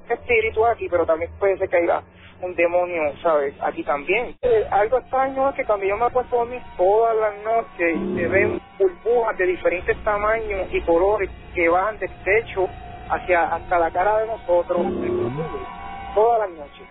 espíritu 0.10 0.66
aquí, 0.66 0.88
pero 0.90 1.06
también 1.06 1.32
puede 1.40 1.58
ser 1.58 1.70
que 1.70 1.78
haya 1.78 2.04
un 2.42 2.56
demonio, 2.56 3.02
¿sabes? 3.22 3.54
Aquí 3.62 3.84
también. 3.84 4.36
Eh, 4.42 4.68
algo 4.70 5.00
extraño 5.00 5.50
es 5.50 5.56
que 5.56 5.66
cuando 5.66 5.86
yo 5.86 5.98
me 5.98 6.06
acuesto 6.06 6.36
a 6.36 6.40
dormir 6.40 6.62
todas 6.78 7.16
las 7.16 7.44
noches 7.44 7.98
se 8.16 8.28
ven 8.28 8.62
burbujas 8.78 9.38
de 9.38 9.46
diferentes 9.46 10.04
tamaños 10.04 10.68
y 10.72 10.82
colores 10.82 11.30
que 11.54 11.70
van 11.70 11.98
del 11.98 12.12
techo 12.24 12.68
hacia 13.10 13.44
hasta 13.44 13.80
la 13.80 13.92
cara 13.92 14.18
de 14.20 14.28
nosotros, 14.28 14.82
todas 16.14 16.40
las 16.40 16.58
noches. 16.58 16.88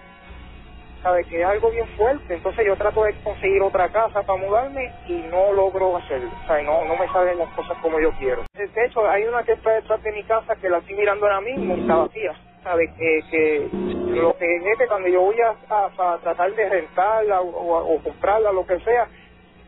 ¿Sabes? 1.03 1.27
Que 1.27 1.43
es 1.43 1.47
algo 1.47 1.71
bien 1.71 1.87
fuerte. 1.99 2.35
Entonces 2.35 2.65
yo 2.67 2.77
trato 2.77 3.05
de 3.05 3.15
conseguir 3.23 3.61
otra 3.61 3.91
casa 3.91 4.23
para 4.23 4.39
mudarme 4.41 4.91
y 5.07 5.17
no 5.31 5.53
logro 5.53 5.99
hacerlo. 5.99 6.31
O 6.43 6.47
sea, 6.47 6.63
no, 6.63 6.83
no 6.87 6.97
me 6.97 7.07
salen 7.09 7.39
las 7.39 7.51
cosas 7.51 7.77
como 7.83 8.01
yo 8.01 8.11
quiero. 8.19 8.43
De 8.55 8.87
hecho, 8.87 9.07
hay 9.07 9.25
una 9.25 9.43
que 9.43 9.53
está 9.53 9.71
detrás 9.73 10.03
de 10.03 10.13
mi 10.13 10.23
casa 10.25 10.57
que 10.57 10.71
la 10.71 10.79
estoy 10.79 10.95
mirando 10.95 11.27
ahora 11.27 11.43
mismo 11.43 11.77
y 11.77 11.81
está 11.83 11.97
vacía. 11.97 12.33
¿Sabes? 12.63 12.91
Que, 12.97 13.21
que 13.31 13.69
lo 14.15 14.35
que 14.39 14.57
es 14.57 14.79
que 14.79 14.87
cuando 14.87 15.09
yo 15.09 15.21
voy 15.21 15.37
a, 15.43 15.51
a, 15.51 16.19
tratar 16.19 16.55
de 16.55 16.69
rentarla 16.71 17.43
o, 17.43 17.95
o, 17.95 18.03
comprarla, 18.03 18.53
lo 18.53 18.67
que 18.67 18.81
sea, 18.81 19.07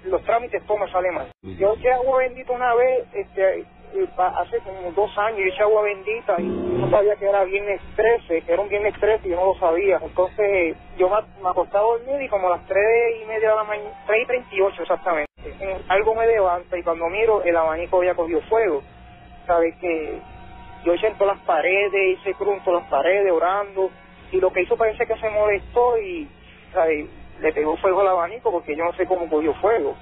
los 0.05 0.23
trámites 0.25 0.65
todo 0.67 0.79
me 0.79 0.91
sale 0.91 1.11
mal. 1.11 1.27
Yo 1.43 1.75
eché 1.75 1.93
agua 1.93 2.21
bendita 2.21 2.53
una 2.53 2.75
vez, 2.75 3.07
este, 3.13 3.67
hace 4.17 4.59
como 4.61 4.93
dos 4.93 5.17
años, 5.19 5.39
yo 5.39 5.47
eché 5.47 5.63
agua 5.63 5.83
bendita 5.83 6.37
y 6.39 6.45
no 6.45 6.91
sabía 6.91 7.17
que 7.17 7.27
era 7.27 7.45
viernes 7.45 7.81
13, 7.97 8.43
que 8.43 8.53
era 8.53 8.63
un 8.63 8.69
viernes 8.69 8.95
13 8.99 9.27
y 9.27 9.31
yo 9.31 9.37
no 9.37 9.47
lo 9.47 9.55
sabía. 9.59 9.99
Entonces 10.03 10.77
yo 10.99 11.09
me, 11.09 11.49
acosté 11.49 11.77
a 11.77 11.81
dormir 11.81 12.23
y 12.23 12.29
como 12.29 12.49
a 12.49 12.57
las 12.57 12.67
3 12.67 13.23
y 13.23 13.25
media 13.27 13.51
de 13.51 13.57
la 13.57 13.65
mañana, 13.65 13.91
3 14.07 14.23
y 14.23 14.27
38 14.27 14.83
exactamente, 14.83 15.33
algo 15.89 16.15
me 16.15 16.27
levanta 16.27 16.77
y 16.79 16.83
cuando 16.83 17.09
miro 17.09 17.43
el 17.43 17.57
abanico 17.57 17.99
había 17.99 18.15
cogido 18.15 18.41
fuego. 18.43 18.83
¿Sabes 19.47 19.77
que 19.77 20.19
Yo 20.85 20.93
eché 20.95 21.09
en 21.09 21.19
todas 21.19 21.37
las 21.37 21.47
paredes, 21.47 22.19
hice 22.19 22.35
cruz 22.35 22.59
en 22.67 22.75
las 22.75 22.89
paredes 22.89 23.33
orando 23.33 23.91
y 24.33 24.41
lo 24.41 24.53
que 24.53 24.63
hizo 24.63 24.77
parece 24.77 25.07
que 25.07 25.17
se 25.17 25.31
molestó 25.31 25.99
y 25.99 26.29
¿sabes? 26.73 27.07
le 27.41 27.53
pegó 27.53 27.77
fuego 27.77 28.01
al 28.01 28.09
abanico 28.09 28.51
porque 28.51 28.77
yo 28.77 28.85
no 28.85 28.93
sé 28.95 29.07
cómo 29.07 29.29
cogió 29.29 29.55
fuego. 29.55 29.97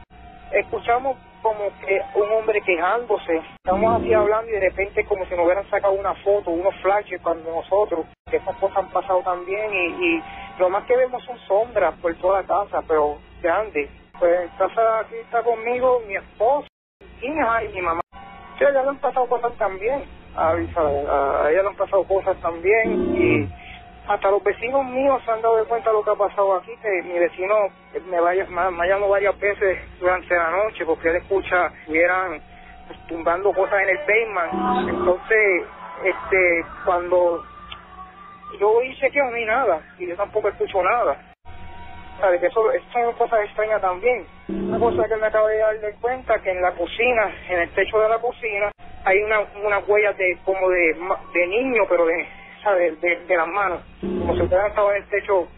Escuchamos 0.52 1.16
como 1.44 1.68
que 1.78 2.00
un 2.14 2.32
hombre 2.32 2.62
quejándose, 2.62 3.42
estamos 3.56 4.00
así 4.00 4.14
hablando 4.14 4.50
y 4.50 4.54
de 4.54 4.60
repente 4.60 5.04
como 5.04 5.26
si 5.26 5.34
nos 5.36 5.44
hubieran 5.44 5.68
sacado 5.68 5.92
una 5.92 6.14
foto, 6.14 6.50
unos 6.50 6.74
flashes 6.80 7.20
cuando 7.20 7.54
nosotros, 7.54 8.06
que 8.30 8.38
estas 8.38 8.56
cosas 8.56 8.78
han 8.78 8.88
pasado 8.88 9.20
también 9.20 9.70
y, 9.74 10.22
lo 10.58 10.70
más 10.70 10.84
que 10.84 10.96
vemos 10.96 11.22
son 11.24 11.36
sombras 11.40 11.94
por 12.00 12.14
toda 12.14 12.40
la 12.40 12.46
casa, 12.46 12.80
pero 12.86 13.18
grande. 13.42 13.90
Pues 14.18 14.42
en 14.42 14.48
casa 14.56 15.00
aquí 15.00 15.16
está 15.16 15.42
conmigo 15.42 16.00
mi 16.06 16.14
esposa, 16.14 16.68
y 17.20 17.28
mi 17.28 17.80
mamá. 17.82 18.00
Sí, 18.56 18.64
a 18.64 18.68
ella 18.70 18.82
le 18.82 18.88
han 18.88 18.98
pasado 18.98 19.26
cosas 19.26 19.52
también, 19.58 20.04
a, 20.36 20.52
a 20.52 21.50
ella 21.50 21.62
le 21.62 21.68
han 21.68 21.76
pasado 21.76 22.04
cosas 22.04 22.36
también 22.40 23.16
y 23.16 23.63
hasta 24.06 24.30
los 24.30 24.42
vecinos 24.44 24.84
míos 24.84 25.22
se 25.24 25.30
han 25.30 25.40
dado 25.40 25.64
cuenta 25.66 25.90
de 25.90 25.96
lo 25.96 26.04
que 26.04 26.10
ha 26.10 26.14
pasado 26.14 26.56
aquí, 26.56 26.72
que 26.82 27.02
mi 27.02 27.18
vecino 27.18 27.54
me, 28.10 28.20
vaya, 28.20 28.46
me, 28.46 28.60
ha 28.60 28.86
llamado 28.86 29.08
varias 29.08 29.38
veces 29.38 29.78
durante 29.98 30.34
la 30.34 30.50
noche 30.50 30.84
porque 30.84 31.08
él 31.08 31.16
escucha 31.16 31.72
y 31.88 31.96
eran 31.96 32.40
tumbando 33.08 33.52
cosas 33.52 33.80
en 33.82 33.88
el 33.88 33.98
basement. 33.98 34.88
Entonces, 34.90 35.62
este, 36.04 36.66
cuando 36.84 37.42
yo 38.60 38.82
y 38.82 38.94
chequeo 38.96 39.30
no 39.30 39.36
hay 39.36 39.46
nada 39.46 39.80
y 39.98 40.06
yo 40.06 40.16
tampoco 40.16 40.48
escucho 40.48 40.82
nada. 40.82 41.16
¿Sabes? 42.20 42.40
Que 42.40 42.46
eso, 42.46 42.70
eso 42.72 42.84
son 42.92 43.12
cosas 43.14 43.40
extrañas 43.44 43.80
también. 43.80 44.26
Una 44.48 44.78
cosa 44.78 45.08
que 45.08 45.16
me 45.16 45.26
acabo 45.26 45.48
de 45.48 45.58
dar 45.58 45.80
de 45.80 45.94
cuenta 45.94 46.38
que 46.40 46.50
en 46.50 46.60
la 46.60 46.72
cocina, 46.72 47.32
en 47.48 47.60
el 47.60 47.70
techo 47.70 47.98
de 47.98 48.08
la 48.08 48.18
cocina, 48.18 48.70
hay 49.04 49.22
una, 49.22 49.40
una 49.64 49.78
huella 49.80 50.12
de 50.12 50.38
como 50.44 50.68
de, 50.68 50.96
de 51.32 51.46
niño, 51.46 51.82
pero 51.88 52.06
de 52.06 52.26
de, 52.72 52.92
de, 53.26 53.36
las 53.36 53.48
manos, 53.48 53.80
como 54.00 54.34
si 54.34 54.42
hubieran 54.42 54.68
estado 54.68 54.92
en 54.92 55.02
el 55.02 55.08
techo, 55.08 55.48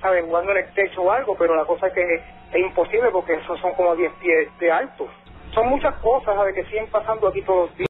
¿sabes? 0.00 0.24
Jugando 0.24 0.52
en 0.52 0.58
el 0.58 0.74
techo 0.74 1.02
o 1.02 1.10
algo, 1.10 1.36
pero 1.36 1.56
la 1.56 1.64
cosa 1.64 1.88
es 1.88 1.92
que 1.92 2.14
es 2.14 2.56
imposible 2.56 3.10
porque 3.10 3.34
esos 3.34 3.58
son 3.60 3.72
como 3.74 3.96
10 3.96 4.12
pies 4.20 4.58
de 4.58 4.70
alto. 4.70 5.08
Son 5.52 5.68
muchas 5.68 5.94
cosas, 5.96 6.34
¿sabes? 6.34 6.54
Que 6.54 6.64
siguen 6.64 6.86
pasando 6.90 7.28
aquí 7.28 7.42
todos 7.42 7.68
los 7.68 7.78
días. 7.78 7.88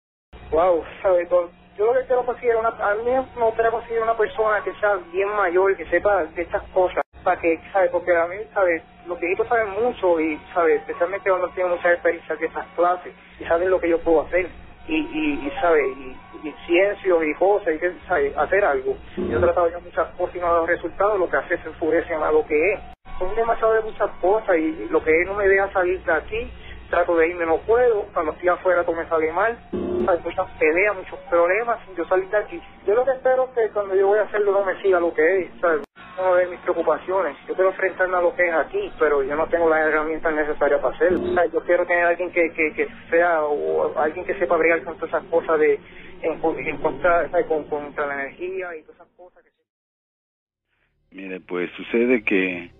Wow, 0.51 0.85
¿sabes? 1.03 1.29
yo 1.77 1.87
lo 1.87 2.01
que 2.01 2.07
quiero 2.07 2.25
conseguir, 2.25 2.55
una, 2.57 2.69
a 2.69 2.95
mí 2.95 3.03
me 3.05 3.45
gustaría 3.45 4.03
una 4.03 4.17
persona 4.17 4.63
que 4.63 4.73
sea 4.75 4.97
bien 5.13 5.29
mayor, 5.35 5.77
que 5.77 5.87
sepa 5.87 6.25
de 6.25 6.43
estas 6.43 6.63
cosas, 6.71 7.03
para 7.25 7.41
que, 7.41 7.61
¿sabes? 7.73 7.91
Porque 7.91 8.17
a 8.17 8.27
mí, 8.27 8.37
¿sabes? 8.53 8.83
Los 9.07 9.19
viejitos 9.19 9.49
saben 9.49 9.71
mucho 9.71 10.21
y, 10.21 10.41
¿sabes? 10.53 10.81
Especialmente 10.81 11.29
cuando 11.29 11.49
tienen 11.51 11.73
mucha 11.73 11.93
experiencia 11.93 12.37
de 12.37 12.47
esas 12.47 12.67
clases 12.77 13.13
y 13.41 13.45
saben 13.45 13.71
lo 13.71 13.81
que 13.81 13.89
yo 13.89 13.99
puedo 13.99 14.23
hacer 14.23 14.49
y, 14.89 14.97
y, 14.97 15.47
y 15.47 15.53
¿sabes? 15.61 15.85
Y, 15.97 16.49
y 16.49 16.53
ciencias 16.67 17.19
y 17.23 17.35
cosas, 17.35 17.75
y 17.75 17.79
que 17.79 17.93
hacer 18.37 18.65
algo. 18.65 18.97
Yo 19.17 19.39
he 19.39 19.41
tratado 19.41 19.71
ya 19.71 19.79
muchas 19.79 20.09
cosas 20.17 20.37
y 20.37 20.39
no 20.39 20.47
dado 20.47 20.67
resultados, 20.67 21.19
lo 21.19 21.29
que 21.29 21.37
hace 21.37 21.55
es 21.55 21.67
enfurece 21.67 22.15
a 22.15 22.31
lo 22.31 22.47
que 22.47 22.73
es. 22.73 22.81
Son 23.19 23.35
demasiado 23.35 23.75
de 23.75 23.81
muchas 23.83 24.11
cosas 24.21 24.57
y 24.57 24.89
lo 24.91 25.03
que 25.03 25.23
es 25.23 25.27
no 25.27 25.35
me 25.35 25.49
deja 25.49 25.73
salir 25.73 26.03
de 26.05 26.13
aquí, 26.13 26.51
trato 26.91 27.17
de 27.17 27.29
irme, 27.29 27.47
no 27.47 27.59
puedo, 27.59 28.07
cuando 28.13 28.33
estoy 28.33 28.49
afuera 28.49 28.85
todo 28.85 28.97
me 28.97 29.09
sale 29.09 29.33
mal, 29.33 29.57
hay 29.73 30.19
muchas 30.23 30.51
peleas, 30.59 30.97
muchos 30.97 31.19
problemas, 31.31 31.79
yo 31.97 32.05
salir 32.07 32.29
de 32.29 32.37
aquí. 32.37 32.61
Yo 32.87 32.95
lo 32.95 33.05
que 33.05 33.13
espero 33.13 33.45
es 33.45 33.51
que 33.51 33.73
cuando 33.73 33.95
yo 33.95 34.09
voy 34.09 34.19
a 34.19 34.23
hacerlo 34.23 34.53
no 34.53 34.65
me 34.65 34.81
siga 34.83 35.01
lo 35.01 35.15
que 35.15 35.43
es, 35.43 35.51
¿sabes? 35.61 35.83
No 36.17 36.35
de 36.37 36.47
mis 36.49 36.61
preocupaciones. 36.61 37.37
Yo 37.49 37.55
quiero 37.55 37.71
enfrentarme 37.71 38.17
a 38.17 38.21
lo 38.21 38.35
que 38.35 38.49
es 38.49 38.55
aquí, 38.55 38.91
pero 38.99 39.23
yo 39.23 39.35
no 39.37 39.47
tengo 39.49 39.69
las 39.69 39.87
herramientas 39.87 40.35
necesarias 40.35 40.81
para 40.81 40.95
hacerlo. 40.95 41.21
yo 41.53 41.61
quiero 41.61 41.87
tener 41.87 42.05
alguien 42.05 42.31
que, 42.31 42.51
que, 42.51 42.73
que 42.73 42.89
sea, 43.11 43.43
o 43.43 43.99
alguien 43.99 44.25
que 44.25 44.39
sepa 44.39 44.57
brigar 44.57 44.83
con 44.85 44.95
todas 44.97 45.11
esas 45.11 45.25
cosas 45.25 45.59
de, 45.59 45.81
en, 46.23 46.79
contra, 46.79 47.29
con, 47.47 47.65
contra 47.65 48.07
la 48.07 48.15
energía 48.23 48.77
y 48.77 48.83
todas 48.83 48.97
esas 48.97 49.09
cosas. 49.17 49.43
Que... 49.43 51.17
Mire, 51.17 51.41
pues 51.41 51.71
sucede 51.77 52.23
que, 52.23 52.71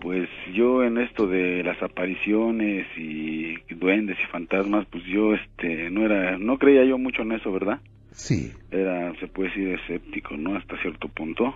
pues 0.00 0.28
yo 0.52 0.84
en 0.84 0.98
esto 0.98 1.26
de 1.26 1.62
las 1.62 1.82
apariciones 1.82 2.86
y 2.96 3.56
duendes 3.74 4.18
y 4.22 4.26
fantasmas, 4.26 4.86
pues 4.90 5.04
yo, 5.04 5.34
este, 5.34 5.90
no 5.90 6.04
era, 6.04 6.38
no 6.38 6.58
creía 6.58 6.84
yo 6.84 6.98
mucho 6.98 7.22
en 7.22 7.32
eso, 7.32 7.50
¿verdad? 7.52 7.80
Sí. 8.12 8.52
Era, 8.70 9.14
se 9.20 9.28
puede 9.28 9.48
decir, 9.48 9.68
escéptico, 9.68 10.36
¿no? 10.36 10.56
Hasta 10.56 10.76
cierto 10.82 11.08
punto 11.08 11.54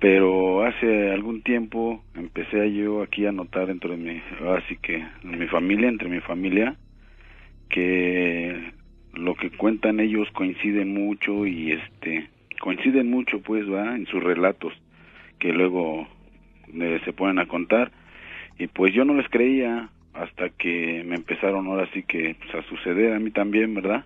pero 0.00 0.64
hace 0.64 1.12
algún 1.12 1.42
tiempo 1.42 2.02
empecé 2.14 2.72
yo 2.72 3.02
aquí 3.02 3.26
a 3.26 3.32
notar 3.32 3.68
dentro 3.68 3.90
de 3.90 3.96
mi 3.96 4.22
así 4.56 4.76
que 4.76 4.96
en 4.96 5.38
mi 5.38 5.46
familia 5.46 5.88
entre 5.88 6.08
mi 6.08 6.20
familia 6.20 6.76
que 7.68 8.72
lo 9.12 9.34
que 9.34 9.50
cuentan 9.50 10.00
ellos 10.00 10.28
coincide 10.32 10.84
mucho 10.84 11.46
y 11.46 11.72
este 11.72 12.28
coinciden 12.60 13.10
mucho 13.10 13.40
pues 13.40 13.70
va 13.70 13.96
en 13.96 14.06
sus 14.06 14.22
relatos 14.22 14.72
que 15.38 15.52
luego 15.52 16.06
eh, 16.72 17.00
se 17.04 17.12
ponen 17.12 17.40
a 17.40 17.46
contar. 17.46 17.90
Y 18.58 18.68
pues 18.68 18.94
yo 18.94 19.04
no 19.04 19.14
les 19.14 19.28
creía 19.28 19.88
hasta 20.12 20.50
que 20.50 21.02
me 21.04 21.16
empezaron 21.16 21.66
ahora 21.66 21.88
sí 21.92 22.02
que 22.02 22.36
pues, 22.38 22.54
a 22.54 22.68
suceder 22.68 23.14
a 23.14 23.18
mí 23.18 23.30
también 23.30 23.74
verdad 23.74 24.04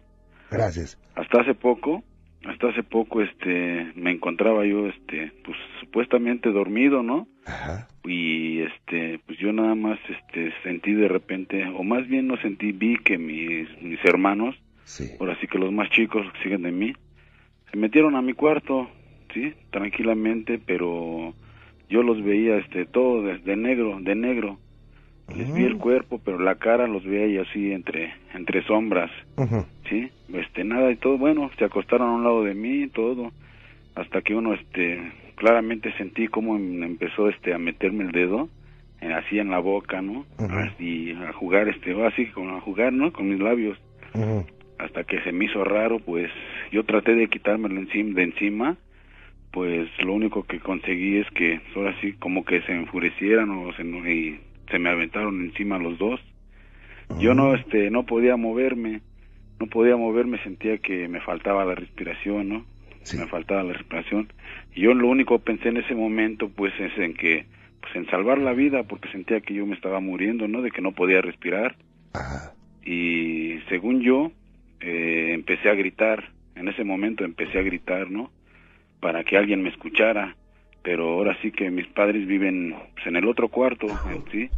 gracias. 0.50 0.98
Hasta 1.16 1.40
hace 1.40 1.54
poco 1.54 2.04
hasta 2.46 2.68
hace 2.68 2.82
poco 2.82 3.22
este 3.22 3.92
me 3.94 4.10
encontraba 4.10 4.64
yo 4.66 4.86
este 4.86 5.32
pues 5.44 5.56
supuestamente 5.80 6.50
dormido 6.50 7.02
no 7.02 7.26
Ajá. 7.46 7.88
y 8.04 8.60
este 8.60 9.20
pues 9.26 9.38
yo 9.38 9.52
nada 9.52 9.74
más 9.74 9.98
este 10.08 10.52
sentí 10.62 10.92
de 10.92 11.08
repente 11.08 11.64
o 11.66 11.82
más 11.82 12.06
bien 12.08 12.26
no 12.26 12.36
sentí 12.38 12.72
vi 12.72 12.96
que 12.98 13.18
mis 13.18 13.68
mis 13.82 14.02
hermanos 14.04 14.54
sí. 14.84 15.10
ahora 15.20 15.36
sí 15.40 15.46
que 15.46 15.58
los 15.58 15.72
más 15.72 15.90
chicos 15.90 16.26
que 16.32 16.42
siguen 16.42 16.62
de 16.62 16.72
mí 16.72 16.92
se 17.70 17.76
metieron 17.76 18.16
a 18.16 18.22
mi 18.22 18.34
cuarto 18.34 18.88
sí 19.32 19.54
tranquilamente 19.70 20.58
pero 20.58 21.34
yo 21.88 22.02
los 22.02 22.22
veía 22.22 22.56
este 22.56 22.86
todo 22.86 23.22
de 23.22 23.56
negro 23.56 23.98
de 24.00 24.14
negro. 24.14 24.58
Les 25.34 25.52
vi 25.54 25.64
el 25.64 25.78
cuerpo, 25.78 26.20
pero 26.22 26.38
la 26.38 26.56
cara 26.56 26.86
los 26.86 27.02
veía 27.04 27.42
así 27.42 27.72
entre 27.72 28.12
entre 28.34 28.62
sombras, 28.66 29.10
¿sí? 29.88 30.10
Este, 30.32 30.64
nada 30.64 30.90
y 30.90 30.96
todo, 30.96 31.18
bueno, 31.18 31.50
se 31.58 31.64
acostaron 31.64 32.08
a 32.08 32.14
un 32.14 32.24
lado 32.24 32.44
de 32.44 32.54
mí 32.54 32.82
y 32.82 32.88
todo, 32.88 33.32
hasta 33.94 34.22
que 34.22 34.34
uno, 34.34 34.54
este, 34.54 35.00
claramente 35.36 35.92
sentí 35.96 36.28
cómo 36.28 36.56
em, 36.56 36.82
empezó, 36.82 37.28
este, 37.28 37.54
a 37.54 37.58
meterme 37.58 38.04
el 38.04 38.12
dedo, 38.12 38.48
así 39.12 39.38
en 39.38 39.50
la 39.50 39.58
boca, 39.58 40.00
¿no? 40.00 40.24
Así, 40.38 41.12
a 41.12 41.32
jugar, 41.32 41.68
este, 41.68 41.94
así, 42.06 42.26
con, 42.26 42.48
a 42.50 42.60
jugar, 42.60 42.92
¿no? 42.92 43.12
Con 43.12 43.28
mis 43.28 43.40
labios. 43.40 43.78
Hasta 44.78 45.04
que 45.04 45.20
se 45.22 45.32
me 45.32 45.44
hizo 45.46 45.62
raro, 45.64 45.98
pues, 45.98 46.30
yo 46.72 46.84
traté 46.84 47.14
de 47.14 47.28
quitármelo 47.28 47.78
encima, 47.80 48.14
de 48.14 48.22
encima, 48.22 48.76
pues, 49.50 49.88
lo 50.02 50.14
único 50.14 50.44
que 50.44 50.58
conseguí 50.58 51.18
es 51.18 51.30
que, 51.30 51.60
ahora 51.76 51.94
sí, 52.00 52.14
como 52.14 52.44
que 52.44 52.62
se 52.62 52.72
enfurecieran 52.72 53.50
o 53.50 53.72
se, 53.74 53.82
y 53.84 54.40
se 54.70 54.78
me 54.78 54.90
aventaron 54.90 55.42
encima 55.42 55.78
los 55.78 55.98
dos. 55.98 56.20
Yo 57.20 57.34
no, 57.34 57.54
este, 57.54 57.90
no 57.90 58.04
podía 58.04 58.36
moverme, 58.36 59.02
no 59.60 59.66
podía 59.66 59.96
moverme, 59.96 60.42
sentía 60.42 60.78
que 60.78 61.08
me 61.08 61.20
faltaba 61.20 61.64
la 61.64 61.74
respiración, 61.74 62.48
¿no? 62.48 62.66
Me 63.18 63.26
faltaba 63.26 63.62
la 63.62 63.74
respiración. 63.74 64.32
Y 64.74 64.82
yo 64.82 64.94
lo 64.94 65.08
único 65.08 65.38
que 65.38 65.44
pensé 65.44 65.68
en 65.68 65.76
ese 65.76 65.94
momento, 65.94 66.48
pues, 66.48 66.72
es 66.80 66.96
en 66.98 67.14
que, 67.14 67.44
pues, 67.80 67.94
en 67.96 68.06
salvar 68.10 68.38
la 68.38 68.52
vida, 68.52 68.84
porque 68.84 69.10
sentía 69.10 69.40
que 69.40 69.54
yo 69.54 69.66
me 69.66 69.74
estaba 69.74 70.00
muriendo, 70.00 70.48
¿no? 70.48 70.62
De 70.62 70.70
que 70.70 70.80
no 70.80 70.92
podía 70.92 71.20
respirar. 71.20 71.76
Y 72.84 73.58
según 73.68 74.00
yo, 74.00 74.32
eh, 74.80 75.30
empecé 75.32 75.68
a 75.68 75.74
gritar, 75.74 76.30
en 76.54 76.68
ese 76.68 76.84
momento 76.84 77.24
empecé 77.24 77.58
a 77.58 77.62
gritar, 77.62 78.10
¿no? 78.10 78.30
Para 79.00 79.22
que 79.24 79.36
alguien 79.36 79.62
me 79.62 79.68
escuchara 79.68 80.34
pero 80.84 81.08
ahora 81.08 81.36
sí 81.40 81.50
que 81.50 81.70
mis 81.70 81.86
padres 81.88 82.26
viven 82.26 82.76
pues, 82.94 83.06
en 83.06 83.16
el 83.16 83.26
otro 83.26 83.48
cuarto, 83.48 83.86
¿sí? 84.30 84.50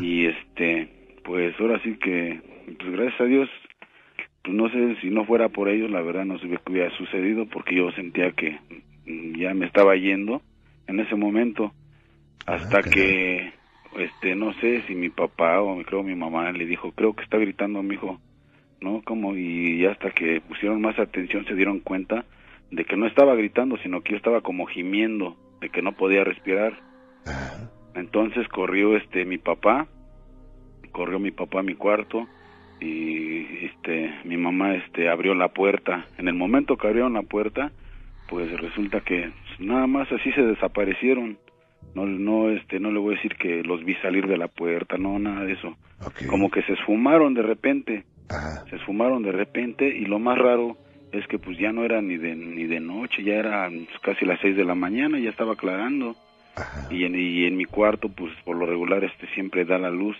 Y 0.00 0.26
este, 0.26 0.88
pues 1.24 1.54
ahora 1.60 1.82
sí 1.82 1.96
que, 1.96 2.40
pues 2.78 2.92
gracias 2.92 3.20
a 3.20 3.24
Dios, 3.24 3.50
pues 4.48 4.56
no 4.56 4.70
sé 4.70 4.98
si 5.02 5.10
no 5.10 5.26
fuera 5.26 5.50
por 5.50 5.68
ellos, 5.68 5.90
la 5.90 6.00
verdad 6.00 6.24
no 6.24 6.38
sé 6.38 6.48
qué 6.48 6.72
hubiera 6.72 6.90
sucedido 6.96 7.44
porque 7.44 7.74
yo 7.74 7.92
sentía 7.92 8.32
que 8.32 8.58
mm, 9.04 9.36
ya 9.36 9.52
me 9.52 9.66
estaba 9.66 9.94
yendo 9.94 10.40
en 10.86 11.00
ese 11.00 11.16
momento. 11.16 11.74
Hasta 12.46 12.80
que 12.80 13.52
este 13.98 14.34
no 14.36 14.54
sé 14.54 14.84
si 14.86 14.94
mi 14.94 15.10
papá 15.10 15.60
o 15.60 15.82
creo 15.82 16.02
mi 16.02 16.14
mamá 16.14 16.50
le 16.52 16.64
dijo 16.64 16.92
creo 16.92 17.12
que 17.12 17.24
está 17.24 17.36
gritando 17.36 17.82
mi 17.82 17.96
hijo 17.96 18.20
no 18.80 19.02
como 19.04 19.36
y 19.36 19.84
hasta 19.84 20.12
que 20.12 20.40
pusieron 20.40 20.80
más 20.80 20.98
atención 20.98 21.44
se 21.44 21.54
dieron 21.54 21.80
cuenta 21.80 22.24
de 22.70 22.86
que 22.86 22.96
no 22.96 23.06
estaba 23.06 23.34
gritando 23.34 23.76
sino 23.82 24.00
que 24.00 24.12
yo 24.12 24.16
estaba 24.16 24.40
como 24.40 24.64
gimiendo 24.64 25.36
de 25.60 25.68
que 25.68 25.82
no 25.82 25.92
podía 25.92 26.24
respirar. 26.24 26.80
Entonces 27.94 28.48
corrió 28.48 28.96
este 28.96 29.26
mi 29.26 29.36
papá 29.36 29.88
corrió 30.90 31.18
mi 31.18 31.32
papá 31.32 31.60
a 31.60 31.64
mi 31.64 31.74
cuarto 31.74 32.26
y 32.80 33.66
este 33.66 34.14
mi 34.24 34.36
mamá 34.36 34.74
este 34.74 35.08
abrió 35.08 35.34
la 35.34 35.48
puerta. 35.48 36.06
En 36.18 36.28
el 36.28 36.34
momento 36.34 36.76
que 36.76 36.86
abrieron 36.86 37.14
la 37.14 37.22
puerta 37.22 37.72
pues 38.28 38.50
resulta 38.60 39.00
que 39.00 39.30
nada 39.58 39.86
más 39.86 40.10
así 40.12 40.30
se 40.32 40.42
desaparecieron. 40.42 41.38
No 41.94 42.06
no 42.06 42.50
este 42.50 42.78
no 42.78 42.90
le 42.90 42.98
voy 42.98 43.14
a 43.14 43.16
decir 43.16 43.36
que 43.36 43.62
los 43.62 43.84
vi 43.84 43.94
salir 43.96 44.26
de 44.26 44.36
la 44.36 44.48
puerta 44.48 44.96
no 44.98 45.18
nada 45.18 45.44
de 45.44 45.52
eso. 45.52 45.76
Como 46.28 46.50
que 46.50 46.62
se 46.62 46.74
esfumaron 46.74 47.34
de 47.34 47.42
repente. 47.42 48.04
Se 48.68 48.76
esfumaron 48.76 49.22
de 49.22 49.32
repente 49.32 49.88
y 49.88 50.04
lo 50.04 50.18
más 50.18 50.38
raro 50.38 50.76
es 51.12 51.26
que 51.28 51.38
pues 51.38 51.58
ya 51.58 51.72
no 51.72 51.84
era 51.84 52.02
ni 52.02 52.18
de 52.18 52.36
ni 52.36 52.64
de 52.64 52.80
noche 52.80 53.22
ya 53.22 53.34
era 53.34 53.70
casi 54.02 54.26
las 54.26 54.38
seis 54.40 54.56
de 54.56 54.64
la 54.64 54.74
mañana 54.74 55.18
ya 55.18 55.30
estaba 55.30 55.54
aclarando. 55.54 56.14
Y 56.90 57.04
en, 57.04 57.14
y 57.14 57.44
en 57.44 57.56
mi 57.56 57.64
cuarto 57.64 58.08
pues 58.08 58.32
por 58.44 58.56
lo 58.56 58.66
regular 58.66 59.02
este 59.04 59.26
siempre 59.34 59.64
da 59.64 59.78
la 59.78 59.90
luz. 59.90 60.16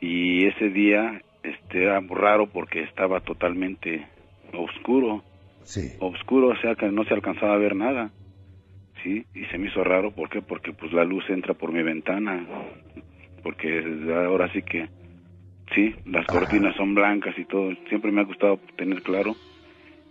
Y 0.00 0.46
ese 0.46 0.68
día 0.68 1.22
este 1.42 1.84
era 1.84 2.00
raro 2.00 2.46
porque 2.46 2.82
estaba 2.82 3.20
totalmente 3.20 4.06
oscuro. 4.52 5.24
Sí. 5.64 5.92
oscuro 6.00 6.48
o 6.48 6.56
sea 6.56 6.74
que 6.74 6.90
no 6.90 7.04
se 7.04 7.14
alcanzaba 7.14 7.54
a 7.54 7.58
ver 7.58 7.76
nada. 7.76 8.10
Sí 9.02 9.24
y 9.34 9.44
se 9.46 9.58
me 9.58 9.68
hizo 9.68 9.84
raro 9.84 10.10
¿por 10.10 10.28
qué? 10.28 10.42
porque 10.42 10.72
pues 10.72 10.92
la 10.92 11.04
luz 11.04 11.28
entra 11.30 11.54
por 11.54 11.72
mi 11.72 11.82
ventana. 11.82 12.46
Porque 13.42 13.82
ahora 14.14 14.52
sí 14.52 14.62
que 14.62 14.88
sí 15.74 15.94
las 16.06 16.26
cortinas 16.26 16.76
son 16.76 16.94
blancas 16.94 17.36
y 17.38 17.44
todo. 17.44 17.72
Siempre 17.88 18.12
me 18.12 18.20
ha 18.20 18.24
gustado 18.24 18.58
tener 18.76 19.02
claro. 19.02 19.34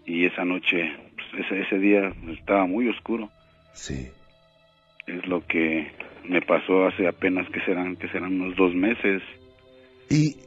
Y 0.05 0.25
esa 0.25 0.43
noche 0.45 0.91
pues, 1.15 1.45
ese, 1.45 1.61
ese 1.61 1.79
día 1.79 2.13
estaba 2.29 2.65
muy 2.65 2.87
oscuro. 2.89 3.29
Sí. 3.73 4.09
Es 5.07 5.25
lo 5.27 5.45
que 5.45 5.91
me 6.27 6.41
pasó 6.41 6.85
hace 6.85 7.07
apenas 7.07 7.49
que 7.49 7.61
serán 7.61 7.95
que 7.95 8.07
serán 8.09 8.41
unos 8.41 8.55
dos 8.55 8.73
meses. 8.73 9.21
Y 10.09 10.37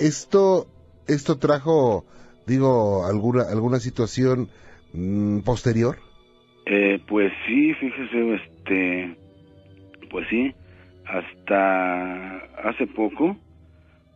esto, 0.00 0.66
esto 1.06 1.38
trajo, 1.38 2.04
digo, 2.46 3.06
alguna, 3.06 3.44
alguna 3.50 3.78
situación 3.78 4.48
mm, 4.92 5.40
posterior. 5.40 5.98
Eh, 6.66 7.00
pues 7.06 7.32
sí, 7.46 7.74
fíjese, 7.74 8.34
este, 8.34 9.16
pues 10.10 10.26
sí, 10.28 10.54
hasta 11.06 12.36
hace 12.68 12.86
poco, 12.86 13.36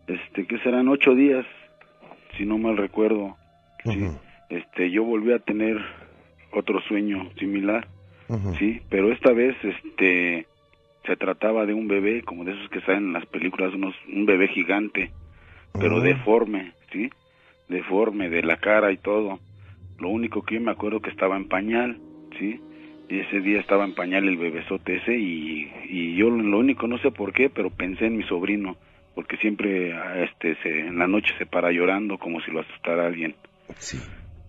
este, 0.06 0.46
que 0.46 0.58
serán 0.58 0.88
ocho 0.88 1.14
días, 1.14 1.46
si 2.36 2.44
no 2.44 2.58
mal 2.58 2.76
recuerdo, 2.76 3.36
este, 4.48 4.90
yo 4.90 5.04
volví 5.04 5.32
a 5.32 5.38
tener 5.38 5.76
otro 6.52 6.80
sueño 6.82 7.30
similar, 7.38 7.88
sí, 8.58 8.80
pero 8.88 9.12
esta 9.12 9.32
vez, 9.32 9.56
este, 9.62 10.46
se 11.04 11.16
trataba 11.16 11.66
de 11.66 11.74
un 11.74 11.88
bebé, 11.88 12.22
como 12.22 12.44
de 12.44 12.52
esos 12.52 12.68
que 12.70 12.80
salen 12.80 13.06
en 13.06 13.12
las 13.12 13.26
películas, 13.26 13.74
unos, 13.74 13.94
un 14.12 14.26
bebé 14.26 14.48
gigante, 14.48 15.10
pero 15.78 16.00
deforme, 16.00 16.72
¿sí? 16.92 17.10
Deforme 17.68 18.28
de 18.28 18.42
la 18.42 18.56
cara 18.56 18.92
y 18.92 18.96
todo. 18.96 19.40
Lo 19.98 20.08
único 20.08 20.42
que 20.42 20.56
yo 20.56 20.60
me 20.60 20.70
acuerdo 20.70 21.00
que 21.00 21.10
estaba 21.10 21.36
en 21.36 21.48
pañal, 21.48 21.98
¿sí? 22.38 22.60
Y 23.08 23.20
ese 23.20 23.40
día 23.40 23.60
estaba 23.60 23.84
en 23.84 23.94
pañal 23.94 24.26
el 24.26 24.36
bebesote 24.36 24.96
ese 24.96 25.16
y, 25.16 25.70
y 25.88 26.16
yo 26.16 26.30
lo 26.30 26.58
único, 26.58 26.86
no 26.86 26.98
sé 26.98 27.10
por 27.10 27.32
qué, 27.32 27.50
pero 27.50 27.70
pensé 27.70 28.06
en 28.06 28.16
mi 28.16 28.24
sobrino, 28.24 28.76
porque 29.14 29.36
siempre 29.36 29.94
este 30.24 30.56
se, 30.62 30.80
en 30.80 30.98
la 30.98 31.06
noche 31.06 31.34
se 31.38 31.46
para 31.46 31.70
llorando 31.70 32.18
como 32.18 32.40
si 32.40 32.50
lo 32.50 32.60
asustara 32.60 33.06
alguien. 33.06 33.34
Sí. 33.76 33.98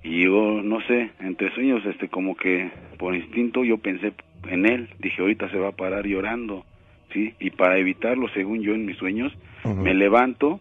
Y 0.04 0.24
yo, 0.24 0.62
no 0.62 0.80
sé, 0.82 1.12
entre 1.20 1.54
sueños, 1.54 1.84
este, 1.86 2.08
como 2.08 2.36
que 2.36 2.70
por 2.98 3.16
instinto 3.16 3.64
yo 3.64 3.80
pensé 3.80 4.14
en 4.48 4.66
él, 4.68 4.90
dije, 5.00 5.22
ahorita 5.22 5.50
se 5.50 5.58
va 5.58 5.70
a 5.70 5.76
parar 5.76 6.06
llorando, 6.06 6.64
¿sí? 7.12 7.34
Y 7.40 7.50
para 7.50 7.80
evitarlo, 7.80 8.30
según 8.30 8.62
yo 8.62 8.74
en 8.74 8.86
mis 8.86 8.98
sueños, 8.98 9.34
me 9.64 9.96
levanto 9.96 10.60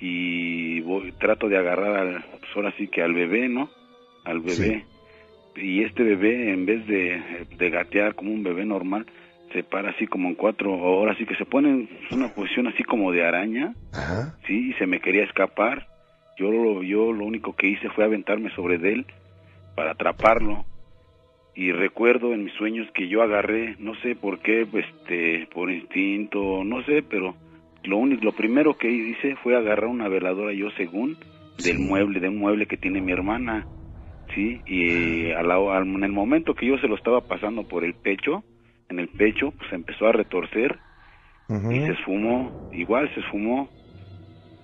y 0.00 0.80
voy, 0.80 1.12
trato 1.12 1.48
de 1.48 1.58
agarrar 1.58 1.96
al, 1.96 2.24
pues 2.30 2.50
ahora 2.56 2.72
sí 2.76 2.88
que 2.88 3.02
al 3.02 3.14
bebé, 3.14 3.48
¿no? 3.48 3.70
Al 4.24 4.40
bebé. 4.40 4.84
Y 5.56 5.82
este 5.84 6.02
bebé, 6.02 6.52
en 6.52 6.66
vez 6.66 6.86
de, 6.86 7.46
de 7.56 7.70
gatear 7.70 8.14
como 8.14 8.32
un 8.32 8.42
bebé 8.42 8.64
normal, 8.64 9.06
se 9.52 9.62
para 9.62 9.90
así 9.90 10.06
como 10.06 10.28
en 10.28 10.34
cuatro 10.34 10.72
horas, 10.74 11.14
así 11.14 11.26
que 11.26 11.36
se 11.36 11.44
pone 11.44 11.70
en 11.70 11.88
una 12.10 12.28
posición 12.28 12.66
así 12.66 12.82
como 12.82 13.12
de 13.12 13.24
araña, 13.24 13.72
sí, 14.46 14.70
y 14.70 14.72
se 14.74 14.86
me 14.86 15.00
quería 15.00 15.22
escapar. 15.24 15.86
Yo 16.36 16.50
lo, 16.50 16.82
yo 16.82 17.12
lo 17.12 17.24
único 17.24 17.54
que 17.54 17.68
hice 17.68 17.88
fue 17.90 18.04
aventarme 18.04 18.50
sobre 18.56 18.78
de 18.78 18.92
él 18.94 19.06
para 19.76 19.92
atraparlo. 19.92 20.64
Y 21.54 21.70
recuerdo 21.70 22.34
en 22.34 22.42
mis 22.42 22.52
sueños 22.54 22.90
que 22.92 23.06
yo 23.06 23.22
agarré, 23.22 23.76
no 23.78 23.94
sé 24.00 24.16
por 24.16 24.40
qué, 24.40 24.66
este, 24.72 25.46
por 25.54 25.70
instinto, 25.70 26.64
no 26.64 26.82
sé, 26.82 27.04
pero 27.08 27.36
lo 27.84 27.98
único, 27.98 28.24
lo 28.24 28.32
primero 28.32 28.76
que 28.76 28.90
hice 28.90 29.36
fue 29.36 29.56
agarrar 29.56 29.86
una 29.86 30.08
veladora 30.08 30.52
yo 30.52 30.70
según 30.72 31.16
del 31.58 31.78
mueble, 31.78 32.20
de 32.20 32.28
un 32.28 32.38
mueble 32.38 32.66
que 32.66 32.76
tiene 32.76 33.00
mi 33.00 33.12
hermana, 33.12 33.66
sí, 34.34 34.60
y 34.66 35.30
al, 35.30 35.50
en 35.50 36.04
el 36.04 36.12
momento 36.12 36.54
que 36.54 36.66
yo 36.66 36.78
se 36.78 36.88
lo 36.88 36.96
estaba 36.96 37.20
pasando 37.22 37.62
por 37.68 37.84
el 37.84 37.94
pecho, 37.94 38.42
en 38.88 38.98
el 38.98 39.08
pecho, 39.08 39.52
pues 39.52 39.72
empezó 39.72 40.06
a 40.06 40.12
retorcer 40.12 40.78
y 41.48 41.78
se 41.80 41.92
esfumó, 41.92 42.70
igual 42.72 43.12
se 43.14 43.20
esfumó. 43.20 43.68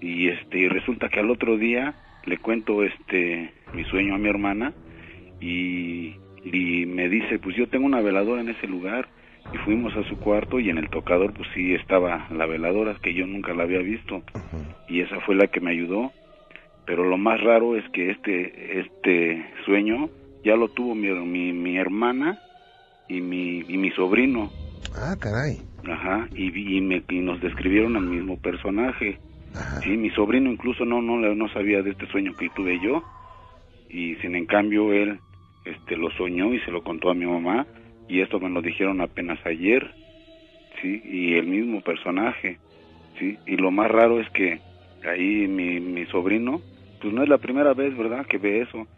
Y 0.00 0.28
este 0.28 0.60
y 0.60 0.68
resulta 0.68 1.10
que 1.10 1.20
al 1.20 1.30
otro 1.30 1.58
día 1.58 1.94
le 2.24 2.38
cuento 2.38 2.82
este 2.82 3.52
mi 3.74 3.84
sueño 3.84 4.14
a 4.14 4.18
mi 4.18 4.30
hermana 4.30 4.72
y, 5.40 6.16
y 6.42 6.86
me 6.86 7.08
dice 7.10 7.38
pues 7.38 7.54
yo 7.54 7.68
tengo 7.68 7.84
una 7.84 8.00
veladora 8.00 8.40
en 8.40 8.48
ese 8.48 8.66
lugar 8.66 9.08
y 9.52 9.58
fuimos 9.58 9.94
a 9.96 10.04
su 10.08 10.16
cuarto 10.18 10.60
y 10.60 10.70
en 10.70 10.78
el 10.78 10.88
tocador 10.90 11.32
pues 11.32 11.48
sí 11.54 11.74
estaba 11.74 12.28
la 12.30 12.46
veladora 12.46 12.96
que 13.02 13.14
yo 13.14 13.26
nunca 13.26 13.52
la 13.54 13.64
había 13.64 13.80
visto. 13.80 14.22
Y 14.88 15.00
esa 15.00 15.20
fue 15.20 15.34
la 15.34 15.48
que 15.48 15.60
me 15.60 15.72
ayudó. 15.72 16.12
Pero 16.86 17.04
lo 17.04 17.18
más 17.18 17.40
raro 17.40 17.76
es 17.76 17.88
que 17.90 18.10
este 18.10 18.80
este 18.80 19.44
sueño 19.64 20.08
ya 20.44 20.56
lo 20.56 20.68
tuvo 20.68 20.94
mi, 20.94 21.52
mi, 21.52 21.76
hermana 21.76 22.38
y 23.08 23.20
mi, 23.20 23.60
y 23.68 23.76
mi 23.76 23.90
sobrino. 23.90 24.50
Ah 24.94 25.16
caray. 25.20 25.58
Ajá 25.88 26.28
y, 26.34 26.76
y, 26.76 26.80
me, 26.80 27.02
y 27.08 27.20
nos 27.20 27.40
describieron 27.40 27.96
al 27.96 28.04
mismo 28.06 28.38
personaje. 28.40 29.18
Sí 29.82 29.96
mi 29.96 30.10
sobrino 30.10 30.50
incluso 30.50 30.84
no 30.84 31.02
no 31.02 31.16
no 31.18 31.48
sabía 31.48 31.82
de 31.82 31.90
este 31.90 32.06
sueño 32.06 32.34
que 32.34 32.48
tuve 32.50 32.78
yo. 32.80 33.02
Y 33.88 34.14
sin 34.16 34.36
en 34.36 34.46
cambio 34.46 34.92
él 34.92 35.18
este 35.64 35.96
lo 35.96 36.10
soñó 36.12 36.54
y 36.54 36.60
se 36.60 36.70
lo 36.70 36.82
contó 36.82 37.10
a 37.10 37.14
mi 37.14 37.26
mamá 37.26 37.66
y 38.10 38.20
esto 38.20 38.40
me 38.40 38.50
lo 38.50 38.60
dijeron 38.60 39.00
apenas 39.00 39.38
ayer, 39.46 39.94
¿sí? 40.82 41.00
Y 41.04 41.34
el 41.34 41.46
mismo 41.46 41.80
personaje, 41.80 42.58
¿sí? 43.18 43.38
Y 43.46 43.56
lo 43.56 43.70
más 43.70 43.88
raro 43.88 44.20
es 44.20 44.28
que 44.30 44.58
ahí 45.08 45.46
mi, 45.46 45.78
mi 45.78 46.04
sobrino, 46.06 46.60
pues 47.00 47.14
no 47.14 47.22
es 47.22 47.28
la 47.28 47.38
primera 47.38 47.72
vez, 47.72 47.96
¿verdad?, 47.96 48.26
que 48.26 48.38
ve 48.38 48.62
eso, 48.62 48.88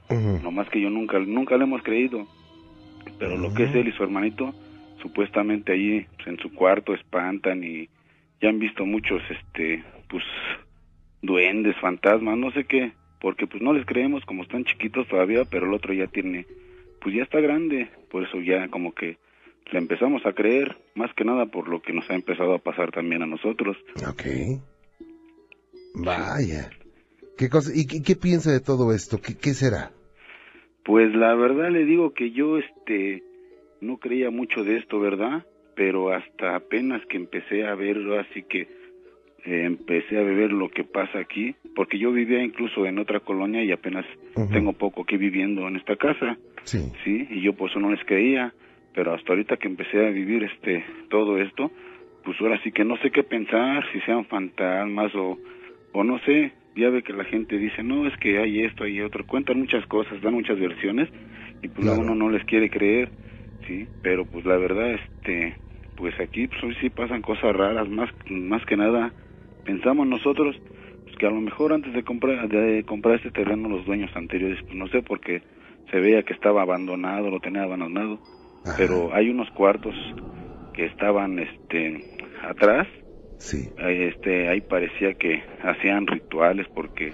no 0.42 0.50
más 0.50 0.68
que 0.70 0.80
yo 0.80 0.88
nunca, 0.88 1.18
nunca 1.18 1.58
le 1.58 1.64
hemos 1.64 1.82
creído, 1.82 2.26
pero 3.18 3.36
lo 3.36 3.52
que 3.52 3.64
es 3.64 3.74
él 3.74 3.88
y 3.88 3.92
su 3.92 4.02
hermanito, 4.02 4.54
supuestamente 5.02 5.72
allí 5.72 6.06
pues, 6.16 6.28
en 6.28 6.38
su 6.38 6.50
cuarto 6.54 6.94
espantan 6.94 7.62
y 7.62 7.90
ya 8.40 8.48
han 8.48 8.58
visto 8.58 8.86
muchos, 8.86 9.20
este, 9.30 9.84
pues, 10.08 10.24
duendes, 11.20 11.76
fantasmas, 11.80 12.38
no 12.38 12.50
sé 12.52 12.64
qué, 12.64 12.92
porque 13.20 13.46
pues 13.46 13.62
no 13.62 13.74
les 13.74 13.84
creemos 13.84 14.24
como 14.24 14.42
están 14.42 14.64
chiquitos 14.64 15.06
todavía, 15.06 15.44
pero 15.44 15.66
el 15.66 15.74
otro 15.74 15.92
ya 15.92 16.06
tiene 16.06 16.46
pues 17.02 17.16
ya 17.16 17.22
está 17.24 17.40
grande, 17.40 17.88
por 18.12 18.22
eso 18.22 18.38
ya 18.40 18.68
como 18.68 18.92
que 18.92 19.16
le 19.72 19.78
empezamos 19.78 20.24
a 20.26 20.34
creer, 20.34 20.76
más 20.94 21.10
que 21.14 21.24
nada 21.24 21.46
por 21.46 21.66
lo 21.66 21.80
que 21.80 21.94
nos 21.94 22.08
ha 22.10 22.14
empezado 22.14 22.54
a 22.54 22.58
pasar 22.58 22.92
también 22.92 23.22
a 23.22 23.26
nosotros. 23.26 23.76
Ok. 24.06 24.60
Vaya. 25.94 26.70
¿Qué 27.38 27.48
cosa, 27.48 27.72
y 27.74 27.86
qué, 27.86 28.14
piensa 28.14 28.52
de 28.52 28.60
todo 28.60 28.92
esto? 28.92 29.18
¿Qué, 29.20 29.34
¿Qué, 29.34 29.54
será? 29.54 29.90
Pues 30.84 31.14
la 31.14 31.34
verdad 31.34 31.70
le 31.70 31.86
digo 31.86 32.12
que 32.12 32.32
yo 32.32 32.58
este 32.58 33.22
no 33.80 33.96
creía 33.96 34.30
mucho 34.30 34.62
de 34.62 34.76
esto, 34.76 35.00
¿verdad? 35.00 35.46
Pero 35.74 36.12
hasta 36.12 36.54
apenas 36.54 37.00
que 37.06 37.16
empecé 37.16 37.66
a 37.66 37.74
verlo 37.74 38.20
así 38.20 38.42
que 38.42 38.68
eh, 39.44 39.64
empecé 39.64 40.18
a 40.18 40.22
ver 40.22 40.52
lo 40.52 40.68
que 40.68 40.84
pasa 40.84 41.18
aquí, 41.18 41.56
porque 41.74 41.98
yo 41.98 42.12
vivía 42.12 42.42
incluso 42.44 42.84
en 42.84 42.98
otra 42.98 43.20
colonia 43.20 43.64
y 43.64 43.72
apenas 43.72 44.04
tengo 44.52 44.72
poco 44.74 45.02
aquí 45.02 45.16
viviendo 45.16 45.66
en 45.66 45.76
esta 45.76 45.96
casa, 45.96 46.36
sí. 46.64 46.92
sí, 47.04 47.26
y 47.30 47.42
yo 47.42 47.54
por 47.54 47.70
eso 47.70 47.80
no 47.80 47.90
les 47.90 48.04
creía, 48.04 48.52
pero 48.94 49.14
hasta 49.14 49.32
ahorita 49.32 49.56
que 49.56 49.68
empecé 49.68 50.06
a 50.06 50.10
vivir 50.10 50.44
este 50.44 50.84
todo 51.08 51.38
esto, 51.38 51.70
pues 52.24 52.40
ahora 52.40 52.60
sí 52.62 52.72
que 52.72 52.84
no 52.84 52.96
sé 52.98 53.10
qué 53.10 53.22
pensar, 53.22 53.84
si 53.92 54.00
sean 54.00 54.24
fantasmas 54.26 55.14
o, 55.14 55.38
o 55.92 56.04
no 56.04 56.18
sé, 56.20 56.52
ya 56.76 56.90
ve 56.90 57.02
que 57.02 57.12
la 57.12 57.24
gente 57.24 57.58
dice, 57.58 57.82
no, 57.82 58.06
es 58.06 58.16
que 58.18 58.38
hay 58.38 58.60
esto, 58.60 58.84
hay 58.84 59.00
otro, 59.00 59.26
cuentan 59.26 59.58
muchas 59.58 59.86
cosas, 59.86 60.20
dan 60.22 60.34
muchas 60.34 60.58
versiones 60.58 61.08
y 61.62 61.68
pues 61.68 61.86
uno 61.88 62.14
no 62.14 62.30
les 62.30 62.44
quiere 62.44 62.70
creer, 62.70 63.10
sí, 63.66 63.86
pero 64.02 64.24
pues 64.24 64.44
la 64.44 64.56
verdad, 64.56 64.92
este, 64.94 65.56
pues 65.96 66.18
aquí 66.20 66.48
pues 66.48 66.62
hoy 66.64 66.76
sí 66.80 66.90
pasan 66.90 67.22
cosas 67.22 67.54
raras, 67.54 67.88
más, 67.88 68.10
más 68.28 68.64
que 68.66 68.76
nada 68.76 69.12
pensamos 69.64 70.06
nosotros 70.06 70.56
pues, 71.04 71.16
que 71.16 71.26
a 71.26 71.30
lo 71.30 71.40
mejor 71.40 71.72
antes 71.72 71.92
de 71.92 72.02
comprar, 72.02 72.48
de 72.48 72.84
comprar 72.84 73.16
este 73.16 73.30
terreno 73.30 73.68
los 73.68 73.86
dueños 73.86 74.10
anteriores, 74.14 74.58
pues 74.62 74.74
no 74.74 74.88
sé, 74.88 75.02
porque 75.02 75.42
se 75.90 76.00
veía 76.00 76.22
que 76.22 76.32
estaba 76.32 76.62
abandonado, 76.62 77.30
lo 77.30 77.40
tenía 77.40 77.62
abandonado, 77.62 78.18
pero 78.76 79.14
hay 79.14 79.28
unos 79.28 79.50
cuartos 79.50 79.94
que 80.72 80.86
estaban 80.86 81.38
este 81.38 82.04
atrás. 82.42 82.86
Sí. 83.38 83.68
Este 83.76 84.48
ahí 84.48 84.60
parecía 84.60 85.14
que 85.14 85.42
hacían 85.62 86.06
rituales 86.06 86.66
porque 86.74 87.12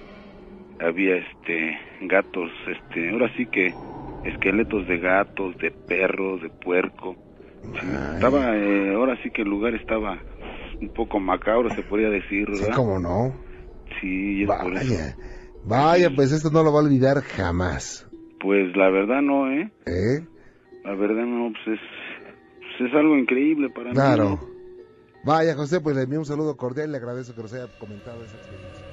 había 0.78 1.16
este 1.16 1.78
gatos 2.02 2.50
este 2.66 3.10
ahora 3.10 3.32
sí 3.36 3.46
que 3.46 3.72
esqueletos 4.24 4.86
de 4.86 4.98
gatos 4.98 5.56
de 5.58 5.70
perros 5.70 6.42
de 6.42 6.50
puerco. 6.50 7.16
Estaba 8.14 8.56
eh, 8.56 8.94
ahora 8.94 9.20
sí 9.22 9.30
que 9.30 9.42
el 9.42 9.48
lugar 9.48 9.74
estaba 9.74 10.22
un 10.80 10.88
poco 10.90 11.18
macabro 11.18 11.70
se 11.70 11.82
podría 11.82 12.10
decir 12.10 12.46
¿verdad? 12.46 12.66
sí 12.66 12.72
cómo 12.74 12.98
no. 13.00 13.34
Sí 14.00 14.44
vaya 14.44 15.16
vaya 15.64 16.10
pues 16.14 16.30
esto 16.32 16.50
no 16.50 16.62
lo 16.62 16.72
va 16.72 16.80
a 16.80 16.84
olvidar 16.84 17.22
jamás 17.22 18.07
pues 18.40 18.76
la 18.76 18.90
verdad 18.90 19.22
no 19.22 19.50
eh 19.50 19.70
eh 19.86 20.26
la 20.84 20.94
verdad 20.94 21.24
no 21.24 21.52
pues 21.52 21.78
es 21.78 21.80
pues 22.78 22.90
es 22.90 22.96
algo 22.96 23.16
increíble 23.16 23.70
para 23.70 23.90
mí. 23.90 23.94
Claro. 23.94 24.38
Vaya, 25.24 25.54
José, 25.54 25.80
pues 25.80 25.96
le 25.96 26.02
envío 26.02 26.20
un 26.20 26.24
saludo 26.24 26.56
cordial 26.56 26.88
y 26.88 26.92
le 26.92 26.98
agradezco 26.98 27.34
que 27.34 27.42
nos 27.42 27.52
haya 27.52 27.66
comentado 27.78 28.24
esa 28.24 28.36
experiencia. 28.36 28.86